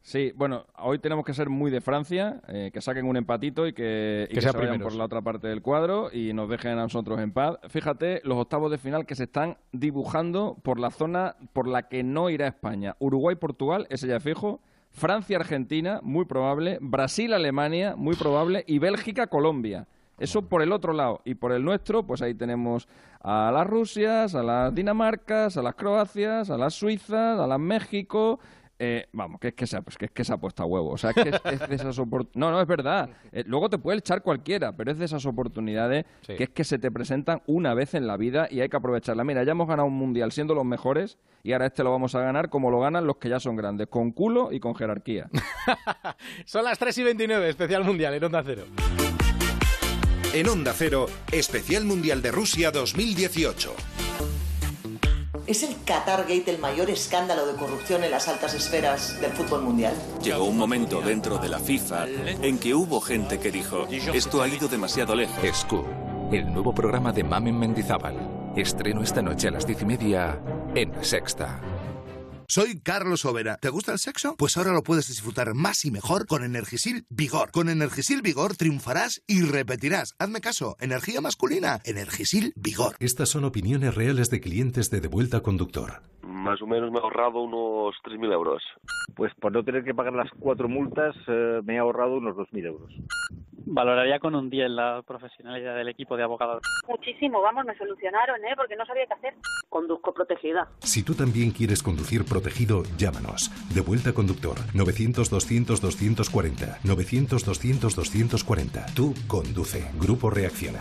Sí, 0.00 0.32
bueno, 0.34 0.64
hoy 0.78 0.98
tenemos 1.00 1.22
que 1.22 1.34
ser 1.34 1.50
muy 1.50 1.70
de 1.70 1.82
Francia, 1.82 2.40
eh, 2.48 2.70
que 2.72 2.80
saquen 2.80 3.04
un 3.04 3.18
empatito 3.18 3.66
y 3.66 3.74
que, 3.74 4.24
y 4.24 4.28
Que 4.28 4.36
que 4.36 4.40
sea 4.40 4.52
se 4.52 4.58
vayan 4.58 4.80
por 4.80 4.94
la 4.94 5.04
otra 5.04 5.20
parte 5.20 5.48
del 5.48 5.60
cuadro 5.60 6.08
y 6.10 6.32
nos 6.32 6.48
dejen 6.48 6.78
a 6.78 6.82
nosotros 6.82 7.20
en 7.20 7.32
paz. 7.32 7.58
Fíjate 7.68 8.22
los 8.24 8.38
octavos 8.38 8.70
de 8.70 8.78
final 8.78 9.04
que 9.04 9.14
se 9.14 9.24
están 9.24 9.58
dibujando 9.72 10.56
por 10.62 10.80
la 10.80 10.90
zona 10.90 11.36
por 11.52 11.68
la 11.68 11.88
que 11.88 12.02
no 12.04 12.30
irá 12.30 12.46
España. 12.46 12.96
Uruguay-Portugal, 13.00 13.86
ese 13.90 14.06
ya 14.06 14.16
es 14.16 14.22
fijo. 14.22 14.62
Francia-Argentina, 14.90 16.00
muy 16.02 16.24
probable. 16.24 16.78
Brasil-Alemania, 16.80 17.94
muy 17.96 18.16
probable. 18.16 18.64
Y 18.66 18.78
Bélgica-Colombia. 18.78 19.86
Eso 20.18 20.42
por 20.42 20.62
el 20.62 20.72
otro 20.72 20.92
lado. 20.92 21.20
Y 21.24 21.34
por 21.34 21.52
el 21.52 21.64
nuestro, 21.64 22.04
pues 22.04 22.22
ahí 22.22 22.34
tenemos 22.34 22.88
a 23.20 23.50
las 23.52 23.66
Rusias, 23.66 24.34
a 24.34 24.42
las 24.42 24.74
Dinamarcas, 24.74 25.56
a 25.56 25.62
las 25.62 25.74
Croacias, 25.74 26.50
a 26.50 26.58
las 26.58 26.74
Suizas, 26.74 27.38
a 27.38 27.46
las 27.46 27.60
México. 27.60 28.40
Eh, 28.80 29.06
vamos, 29.12 29.40
que 29.40 29.48
es 29.48 29.54
que, 29.54 29.66
se 29.66 29.76
ha, 29.76 29.82
pues 29.82 29.96
que 29.98 30.04
es 30.04 30.10
que 30.12 30.22
se 30.24 30.32
ha 30.32 30.36
puesto 30.36 30.62
a 30.62 30.66
huevo. 30.66 30.90
O 30.90 30.96
sea, 30.98 31.10
es 31.10 31.16
que 31.16 31.28
es, 31.30 31.40
es 31.60 31.68
de 31.68 31.74
esas 31.74 31.98
opor- 31.98 32.28
No, 32.34 32.50
no, 32.52 32.60
es 32.60 32.66
verdad. 32.68 33.10
Eh, 33.32 33.42
luego 33.46 33.68
te 33.68 33.78
puede 33.78 33.98
echar 33.98 34.22
cualquiera, 34.22 34.76
pero 34.76 34.92
es 34.92 34.98
de 34.98 35.04
esas 35.04 35.26
oportunidades 35.26 36.04
Sí. 36.20 36.36
que 36.36 36.44
es 36.44 36.50
que 36.50 36.62
se 36.64 36.78
te 36.78 36.90
presentan 36.92 37.42
una 37.46 37.74
vez 37.74 37.94
en 37.94 38.06
la 38.06 38.16
vida 38.16 38.46
y 38.50 38.60
hay 38.60 38.68
que 38.68 38.76
aprovecharla. 38.76 39.24
Mira, 39.24 39.42
ya 39.42 39.50
hemos 39.52 39.66
ganado 39.66 39.88
un 39.88 39.94
mundial 39.94 40.30
siendo 40.30 40.54
los 40.54 40.64
mejores 40.64 41.18
y 41.42 41.52
ahora 41.52 41.66
este 41.66 41.82
lo 41.82 41.90
vamos 41.90 42.14
a 42.14 42.20
ganar 42.20 42.50
como 42.50 42.70
lo 42.70 42.78
ganan 42.80 43.06
los 43.06 43.16
que 43.16 43.28
ya 43.28 43.40
son 43.40 43.56
grandes, 43.56 43.88
con 43.88 44.12
culo 44.12 44.52
y 44.52 44.60
con 44.60 44.74
jerarquía. 44.76 45.28
Son 46.44 46.62
las 46.64 46.78
3 46.78 46.96
y 46.98 47.02
29, 47.04 47.48
especial 47.48 47.84
mundial 47.84 48.14
en 48.14 48.24
Onda 48.24 48.42
Cero. 48.44 48.64
En 50.34 50.48
Onda 50.48 50.72
Cero, 50.74 51.06
especial 51.32 51.84
mundial 51.84 52.22
de 52.22 52.30
Rusia 52.30 52.70
2018. 52.70 53.72
¿Es 55.48 55.62
el 55.62 55.82
Qatar 55.82 56.24
Gate 56.24 56.50
el 56.50 56.58
mayor 56.58 56.90
escándalo 56.90 57.46
de 57.46 57.54
corrupción 57.54 58.04
en 58.04 58.10
las 58.10 58.28
altas 58.28 58.52
esferas 58.52 59.18
del 59.18 59.32
fútbol 59.32 59.62
mundial? 59.62 59.94
Llegó 60.22 60.44
un 60.44 60.58
momento 60.58 61.00
dentro 61.00 61.38
de 61.38 61.48
la 61.48 61.58
FIFA 61.58 62.06
en 62.42 62.58
que 62.58 62.74
hubo 62.74 63.00
gente 63.00 63.40
que 63.40 63.50
dijo, 63.50 63.86
esto 63.88 64.42
ha 64.42 64.48
ido 64.48 64.68
demasiado 64.68 65.14
lejos. 65.14 65.38
Scoop, 65.54 65.86
el 66.30 66.52
nuevo 66.52 66.74
programa 66.74 67.12
de 67.12 67.24
Mamen 67.24 67.58
Mendizábal. 67.58 68.52
Estreno 68.56 69.02
esta 69.02 69.22
noche 69.22 69.48
a 69.48 69.52
las 69.52 69.66
diez 69.66 69.80
y 69.80 69.86
media 69.86 70.38
en 70.74 70.92
La 70.92 71.02
Sexta. 71.02 71.58
Soy 72.50 72.80
Carlos 72.80 73.26
Overa. 73.26 73.58
¿Te 73.58 73.68
gusta 73.68 73.92
el 73.92 73.98
sexo? 73.98 74.34
Pues 74.38 74.56
ahora 74.56 74.72
lo 74.72 74.82
puedes 74.82 75.08
disfrutar 75.08 75.52
más 75.52 75.84
y 75.84 75.90
mejor 75.90 76.26
con 76.26 76.42
Energisil 76.42 77.04
Vigor. 77.10 77.50
Con 77.50 77.68
Energisil 77.68 78.22
Vigor 78.22 78.56
triunfarás 78.56 79.20
y 79.26 79.42
repetirás. 79.42 80.14
Hazme 80.18 80.40
caso, 80.40 80.74
energía 80.80 81.20
masculina, 81.20 81.82
Energisil 81.84 82.54
Vigor. 82.56 82.96
Estas 83.00 83.28
son 83.28 83.44
opiniones 83.44 83.94
reales 83.94 84.30
de 84.30 84.40
clientes 84.40 84.88
de 84.88 85.02
Devuelta 85.02 85.42
Conductor. 85.42 86.00
Más 86.48 86.60
o 86.62 86.66
menos 86.66 86.90
me 86.90 86.98
he 86.98 87.02
ahorrado 87.02 87.42
unos 87.42 87.94
3.000 88.04 88.32
euros. 88.32 88.62
Pues 89.14 89.34
por 89.34 89.52
no 89.52 89.62
tener 89.62 89.84
que 89.84 89.94
pagar 89.94 90.14
las 90.14 90.30
cuatro 90.38 90.66
multas 90.66 91.14
eh, 91.26 91.60
me 91.62 91.74
he 91.74 91.78
ahorrado 91.78 92.16
unos 92.16 92.36
2.000 92.36 92.66
euros. 92.66 92.90
Valoraría 93.66 94.18
con 94.18 94.34
un 94.34 94.48
10 94.48 94.70
la 94.70 95.02
profesionalidad 95.06 95.76
del 95.76 95.88
equipo 95.88 96.16
de 96.16 96.22
abogados. 96.22 96.62
Muchísimo, 96.88 97.42
vamos, 97.42 97.66
me 97.66 97.76
solucionaron, 97.76 98.42
¿eh? 98.46 98.54
Porque 98.56 98.76
no 98.76 98.86
sabía 98.86 99.04
qué 99.06 99.12
hacer. 99.12 99.34
Conduzco 99.68 100.14
protegida. 100.14 100.68
Si 100.78 101.04
tú 101.04 101.14
también 101.14 101.50
quieres 101.50 101.82
conducir 101.82 102.24
protegido, 102.24 102.82
llámanos. 102.96 103.50
De 103.74 103.82
vuelta 103.82 104.14
conductor 104.14 104.56
900-200-240. 104.72 106.80
900-200-240. 106.80 108.94
Tú 108.94 109.12
conduce. 109.28 109.90
Grupo 110.00 110.30
Reacciona. 110.30 110.80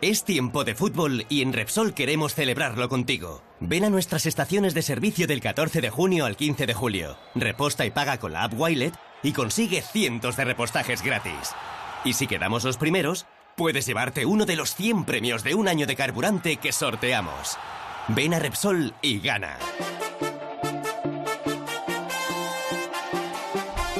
Es 0.00 0.22
tiempo 0.22 0.62
de 0.62 0.76
fútbol 0.76 1.26
y 1.28 1.42
en 1.42 1.52
Repsol 1.52 1.92
queremos 1.92 2.32
celebrarlo 2.32 2.88
contigo. 2.88 3.42
Ven 3.58 3.84
a 3.84 3.90
nuestras 3.90 4.26
estaciones 4.26 4.72
de 4.72 4.82
servicio 4.82 5.26
del 5.26 5.40
14 5.40 5.80
de 5.80 5.90
junio 5.90 6.24
al 6.24 6.36
15 6.36 6.66
de 6.66 6.74
julio. 6.74 7.16
Reposta 7.34 7.84
y 7.84 7.90
paga 7.90 8.18
con 8.18 8.32
la 8.32 8.44
app 8.44 8.52
Wilet 8.56 8.94
y 9.24 9.32
consigue 9.32 9.82
cientos 9.82 10.36
de 10.36 10.44
repostajes 10.44 11.02
gratis. 11.02 11.52
Y 12.04 12.12
si 12.12 12.28
quedamos 12.28 12.62
los 12.62 12.76
primeros, 12.76 13.26
puedes 13.56 13.86
llevarte 13.86 14.24
uno 14.24 14.46
de 14.46 14.54
los 14.54 14.76
100 14.76 15.04
premios 15.04 15.42
de 15.42 15.56
un 15.56 15.66
año 15.66 15.84
de 15.84 15.96
carburante 15.96 16.58
que 16.58 16.70
sorteamos. 16.70 17.56
Ven 18.06 18.34
a 18.34 18.38
Repsol 18.38 18.94
y 19.02 19.18
gana. 19.18 19.58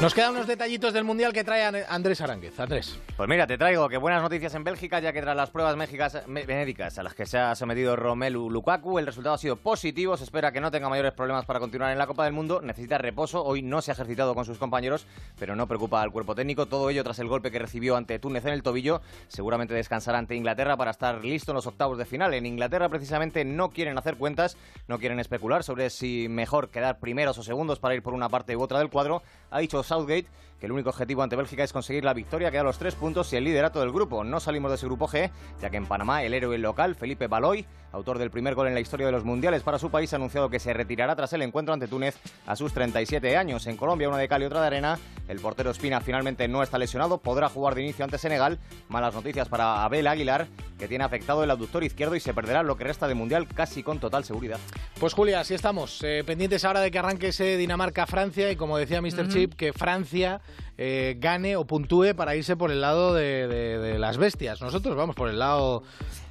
Nos 0.00 0.14
quedan 0.14 0.30
unos 0.30 0.46
detallitos 0.46 0.92
del 0.92 1.02
Mundial 1.02 1.32
que 1.32 1.42
trae 1.42 1.64
An- 1.64 1.74
Andrés 1.88 2.20
Aránguez. 2.20 2.58
Andrés. 2.60 2.96
Pues 3.16 3.28
mira, 3.28 3.48
te 3.48 3.58
traigo 3.58 3.88
que 3.88 3.96
buenas 3.96 4.22
noticias 4.22 4.54
en 4.54 4.62
Bélgica, 4.62 5.00
ya 5.00 5.12
que 5.12 5.20
tras 5.20 5.34
las 5.34 5.50
pruebas 5.50 5.74
méxicas- 5.76 6.24
médicas 6.28 7.00
a 7.00 7.02
las 7.02 7.14
que 7.14 7.26
se 7.26 7.36
ha 7.36 7.52
sometido 7.56 7.96
Romelu 7.96 8.48
Lukaku, 8.48 9.00
el 9.00 9.06
resultado 9.06 9.34
ha 9.34 9.38
sido 9.38 9.56
positivo. 9.56 10.16
Se 10.16 10.22
espera 10.22 10.52
que 10.52 10.60
no 10.60 10.70
tenga 10.70 10.88
mayores 10.88 11.12
problemas 11.14 11.44
para 11.46 11.58
continuar 11.58 11.90
en 11.90 11.98
la 11.98 12.06
Copa 12.06 12.22
del 12.24 12.32
Mundo. 12.32 12.60
Necesita 12.62 12.96
reposo. 12.96 13.42
Hoy 13.44 13.60
no 13.62 13.82
se 13.82 13.90
ha 13.90 13.94
ejercitado 13.94 14.36
con 14.36 14.44
sus 14.44 14.56
compañeros, 14.58 15.04
pero 15.36 15.56
no 15.56 15.66
preocupa 15.66 16.00
al 16.00 16.12
cuerpo 16.12 16.36
técnico. 16.36 16.66
Todo 16.66 16.90
ello 16.90 17.02
tras 17.02 17.18
el 17.18 17.26
golpe 17.26 17.50
que 17.50 17.58
recibió 17.58 17.96
ante 17.96 18.20
Túnez 18.20 18.44
en 18.46 18.52
el 18.52 18.62
tobillo. 18.62 19.00
Seguramente 19.26 19.74
descansará 19.74 20.18
ante 20.18 20.36
Inglaterra 20.36 20.76
para 20.76 20.92
estar 20.92 21.24
listo 21.24 21.50
en 21.50 21.56
los 21.56 21.66
octavos 21.66 21.98
de 21.98 22.04
final. 22.04 22.34
En 22.34 22.46
Inglaterra, 22.46 22.88
precisamente, 22.88 23.44
no 23.44 23.70
quieren 23.70 23.98
hacer 23.98 24.16
cuentas, 24.16 24.56
no 24.86 25.00
quieren 25.00 25.18
especular 25.18 25.64
sobre 25.64 25.90
si 25.90 26.28
mejor 26.28 26.70
quedar 26.70 27.00
primeros 27.00 27.36
o 27.38 27.42
segundos 27.42 27.80
para 27.80 27.96
ir 27.96 28.02
por 28.04 28.14
una 28.14 28.28
parte 28.28 28.54
u 28.56 28.62
otra 28.62 28.78
del 28.78 28.90
cuadro. 28.90 29.22
Ha 29.50 29.58
dicho 29.58 29.82
Southgate 29.88 30.26
que 30.58 30.66
el 30.66 30.72
único 30.72 30.90
objetivo 30.90 31.22
ante 31.22 31.36
Bélgica 31.36 31.62
es 31.64 31.72
conseguir 31.72 32.04
la 32.04 32.14
victoria, 32.14 32.50
quedar 32.50 32.64
los 32.64 32.78
tres 32.78 32.94
puntos 32.94 33.32
y 33.32 33.36
el 33.36 33.44
liderato 33.44 33.80
del 33.80 33.92
grupo. 33.92 34.24
No 34.24 34.40
salimos 34.40 34.70
de 34.70 34.76
ese 34.76 34.86
grupo 34.86 35.06
G, 35.08 35.30
ya 35.60 35.70
que 35.70 35.76
en 35.76 35.86
Panamá 35.86 36.22
el 36.24 36.34
héroe 36.34 36.58
local, 36.58 36.94
Felipe 36.94 37.26
Baloy, 37.28 37.64
autor 37.92 38.18
del 38.18 38.30
primer 38.30 38.54
gol 38.54 38.68
en 38.68 38.74
la 38.74 38.80
historia 38.80 39.06
de 39.06 39.12
los 39.12 39.24
mundiales 39.24 39.62
para 39.62 39.78
su 39.78 39.90
país, 39.90 40.12
ha 40.12 40.16
anunciado 40.16 40.50
que 40.50 40.58
se 40.58 40.72
retirará 40.72 41.14
tras 41.16 41.32
el 41.32 41.42
encuentro 41.42 41.72
ante 41.72 41.88
Túnez 41.88 42.16
a 42.46 42.56
sus 42.56 42.72
37 42.72 43.36
años. 43.36 43.66
En 43.66 43.76
Colombia, 43.76 44.08
una 44.08 44.18
de 44.18 44.28
cal 44.28 44.42
y 44.42 44.46
otra 44.46 44.60
de 44.60 44.66
arena. 44.66 44.98
El 45.28 45.40
portero 45.40 45.70
Espina 45.70 46.00
finalmente 46.00 46.48
no 46.48 46.62
está 46.62 46.78
lesionado, 46.78 47.18
podrá 47.18 47.48
jugar 47.48 47.74
de 47.74 47.82
inicio 47.82 48.04
ante 48.04 48.18
Senegal. 48.18 48.58
Malas 48.88 49.14
noticias 49.14 49.48
para 49.48 49.84
Abel 49.84 50.06
Aguilar, 50.06 50.46
que 50.78 50.88
tiene 50.88 51.04
afectado 51.04 51.44
el 51.44 51.50
abductor 51.50 51.84
izquierdo 51.84 52.16
y 52.16 52.20
se 52.20 52.32
perderá 52.34 52.62
lo 52.62 52.76
que 52.76 52.84
resta 52.84 53.06
de 53.06 53.14
mundial 53.14 53.46
casi 53.46 53.82
con 53.82 54.00
total 54.00 54.24
seguridad. 54.24 54.58
Pues 54.98 55.12
Julia, 55.14 55.40
así 55.40 55.54
estamos. 55.54 56.02
eh, 56.02 56.24
pendientes 56.26 56.64
ahora 56.64 56.80
de 56.80 56.90
que 56.90 56.98
arranque 56.98 57.28
ese 57.28 57.56
Dinamarca-Francia 57.58 58.50
y 58.50 58.56
como 58.56 58.78
decía 58.78 59.00
Mr. 59.02 59.28
Chip, 59.28 59.54
que 59.54 59.72
Francia 59.72 60.40
eh, 60.78 61.16
gane 61.18 61.56
o 61.56 61.66
puntúe 61.66 62.14
para 62.14 62.34
irse 62.36 62.56
por 62.56 62.70
el 62.70 62.80
lado 62.80 63.12
de, 63.12 63.46
de- 63.48 63.78
de 63.78 63.98
las 63.98 64.16
bestias. 64.16 64.60
Nosotros 64.62 64.96
vamos 64.96 65.14
por 65.16 65.28
el 65.28 65.38
lado... 65.38 65.82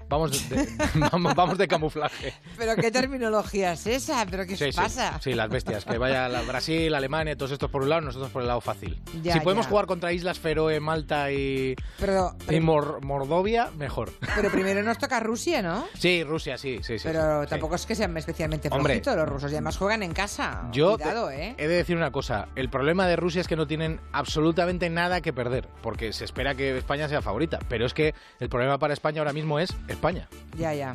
Vamos 0.09 0.49
de, 0.49 0.67
vamos, 1.11 1.35
vamos 1.35 1.57
de 1.57 1.67
camuflaje. 1.67 2.33
Pero 2.57 2.75
qué 2.75 2.91
terminología 2.91 3.73
es 3.73 3.85
esa, 3.87 4.25
pero 4.29 4.45
qué 4.45 4.55
Sí, 4.55 4.69
pasa. 4.75 5.19
Sí, 5.21 5.33
las 5.33 5.49
bestias. 5.49 5.83
Que 5.85 5.97
vaya 5.97 6.29
la- 6.29 6.41
Brasil, 6.43 6.93
Alemania, 6.95 7.35
todos 7.35 7.51
estos 7.51 7.69
por 7.69 7.81
un 7.83 7.89
lado, 7.89 8.01
nosotros 8.01 8.31
por 8.31 8.41
el 8.41 8.47
lado 8.47 8.61
fácil. 8.61 9.01
Ya, 9.21 9.33
si 9.33 9.39
podemos 9.41 9.65
ya. 9.65 9.69
jugar 9.69 9.85
contra 9.85 10.13
Islas 10.13 10.39
Feroe, 10.39 10.79
Malta 10.79 11.31
y, 11.31 11.75
Pero, 11.99 12.35
y 12.49 12.59
Mor- 12.59 13.03
Mordovia, 13.03 13.69
mejor. 13.77 14.11
pero 14.35 14.49
primero 14.49 14.81
nos 14.83 14.97
toca 14.97 15.19
Rusia, 15.19 15.61
¿no? 15.61 15.85
Sí, 15.97 16.23
Rusia, 16.23 16.57
sí, 16.57 16.79
sí, 16.83 16.97
sí. 16.99 17.07
Pero 17.07 17.43
sí. 17.43 17.49
tampoco 17.49 17.75
es 17.75 17.85
que 17.85 17.95
sean 17.95 18.15
especialmente 18.17 18.69
flojitos 18.69 19.15
los 19.15 19.27
rusos 19.27 19.51
y 19.51 19.55
además 19.55 19.77
juegan 19.77 20.03
en 20.03 20.13
casa. 20.13 20.69
Yo 20.71 20.95
Cuidado, 20.97 21.31
¿eh? 21.31 21.55
he 21.57 21.67
de 21.67 21.75
decir 21.75 21.97
una 21.97 22.11
cosa. 22.11 22.47
El 22.55 22.69
problema 22.69 23.07
de 23.07 23.15
Rusia 23.17 23.41
es 23.41 23.47
que 23.47 23.55
no 23.55 23.67
tienen 23.67 23.99
absolutamente 24.13 24.89
nada 24.89 25.19
que 25.21 25.33
perder, 25.33 25.67
porque 25.81 26.13
se 26.13 26.23
espera 26.25 26.55
que 26.55 26.77
España 26.77 27.09
sea 27.09 27.21
favorita. 27.21 27.59
Pero 27.67 27.85
es 27.85 27.93
que 27.93 28.13
el 28.39 28.49
problema 28.49 28.77
para 28.77 28.93
España 28.93 29.19
ahora 29.19 29.33
mismo 29.33 29.59
es 29.59 29.75
España. 29.97 30.27
Ya, 30.57 30.73
ya. 30.75 30.93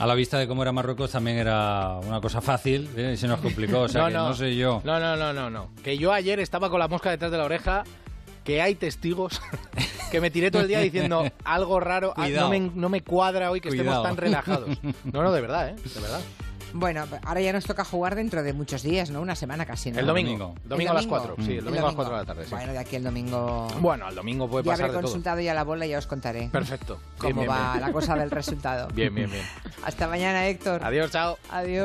A 0.00 0.06
la 0.06 0.14
vista 0.14 0.38
de 0.38 0.48
cómo 0.48 0.62
era 0.62 0.72
Marruecos 0.72 1.12
también 1.12 1.38
era 1.38 2.00
una 2.02 2.20
cosa 2.20 2.40
fácil 2.40 2.90
¿eh? 2.96 3.12
y 3.14 3.16
se 3.16 3.28
nos 3.28 3.38
complicó. 3.40 3.82
O 3.82 3.88
sea, 3.88 4.06
que 4.08 4.14
no 4.14 4.34
sé 4.34 4.56
yo. 4.56 4.82
No, 4.84 4.98
no, 4.98 5.16
no, 5.16 5.32
no, 5.32 5.50
no. 5.50 5.70
Que 5.84 5.96
yo 5.96 6.12
ayer 6.12 6.40
estaba 6.40 6.68
con 6.68 6.80
la 6.80 6.88
mosca 6.88 7.10
detrás 7.10 7.30
de 7.30 7.38
la 7.38 7.44
oreja, 7.44 7.84
que 8.42 8.60
hay 8.60 8.74
testigos, 8.74 9.40
que 10.10 10.20
me 10.20 10.32
tiré 10.32 10.50
todo 10.50 10.62
el 10.62 10.68
día 10.68 10.80
diciendo 10.80 11.24
algo 11.44 11.78
raro, 11.78 12.12
ah, 12.16 12.28
no 12.28 12.48
me, 12.48 12.58
no 12.58 12.88
me 12.88 13.02
cuadra 13.02 13.52
hoy 13.52 13.60
que 13.60 13.68
Cuidado. 13.68 13.90
estemos 13.90 14.08
tan 14.08 14.16
relajados. 14.16 14.78
No, 15.04 15.22
no, 15.22 15.30
de 15.30 15.40
verdad, 15.40 15.68
¿eh? 15.68 15.76
De 15.76 16.00
verdad. 16.00 16.20
Bueno, 16.76 17.04
ahora 17.24 17.40
ya 17.40 17.52
nos 17.52 17.64
toca 17.64 17.84
jugar 17.84 18.16
dentro 18.16 18.42
de 18.42 18.52
muchos 18.52 18.82
días, 18.82 19.08
¿no? 19.08 19.20
Una 19.20 19.36
semana 19.36 19.64
casi, 19.64 19.92
¿no? 19.92 20.00
El 20.00 20.06
domingo. 20.06 20.54
Domingo, 20.64 20.90
¿El 20.90 20.96
a 20.96 21.00
las 21.00 21.06
4. 21.06 21.36
Sí, 21.38 21.56
el 21.58 21.64
domingo, 21.64 21.84
a 21.84 21.86
las 21.86 21.94
4 21.94 22.14
de 22.14 22.20
la 22.20 22.26
tarde. 22.26 22.44
sí. 22.44 22.50
Bueno, 22.50 22.72
de 22.72 22.78
aquí 22.78 22.96
el 22.96 23.04
domingo... 23.04 23.68
Bueno, 23.80 24.06
al 24.06 24.14
domingo 24.16 24.48
puede 24.50 24.64
ya 24.64 24.72
pasar 24.72 24.84
habré 24.86 24.92
de 24.96 25.00
todo. 25.00 25.08
consultado 25.12 25.40
ya 25.40 25.54
la 25.54 25.62
bola 25.62 25.86
y 25.86 25.90
ya 25.90 25.98
os 25.98 26.06
contaré. 26.08 26.48
Perfecto. 26.50 26.98
Cómo 27.18 27.34
Bien, 27.34 27.36
bien, 27.36 27.50
va 27.50 27.72
bien. 27.74 27.80
la 27.86 27.92
cosa 27.92 28.14
del 28.18 28.30
resultado. 28.30 28.88
Bien, 28.92 29.14
bien, 29.14 29.30
bien. 29.30 29.44
Hasta 29.84 30.08
mañana, 30.08 30.46
Héctor. 30.48 30.82
Adiós, 30.84 31.10
chao. 31.12 31.38
Adiós. 31.48 31.72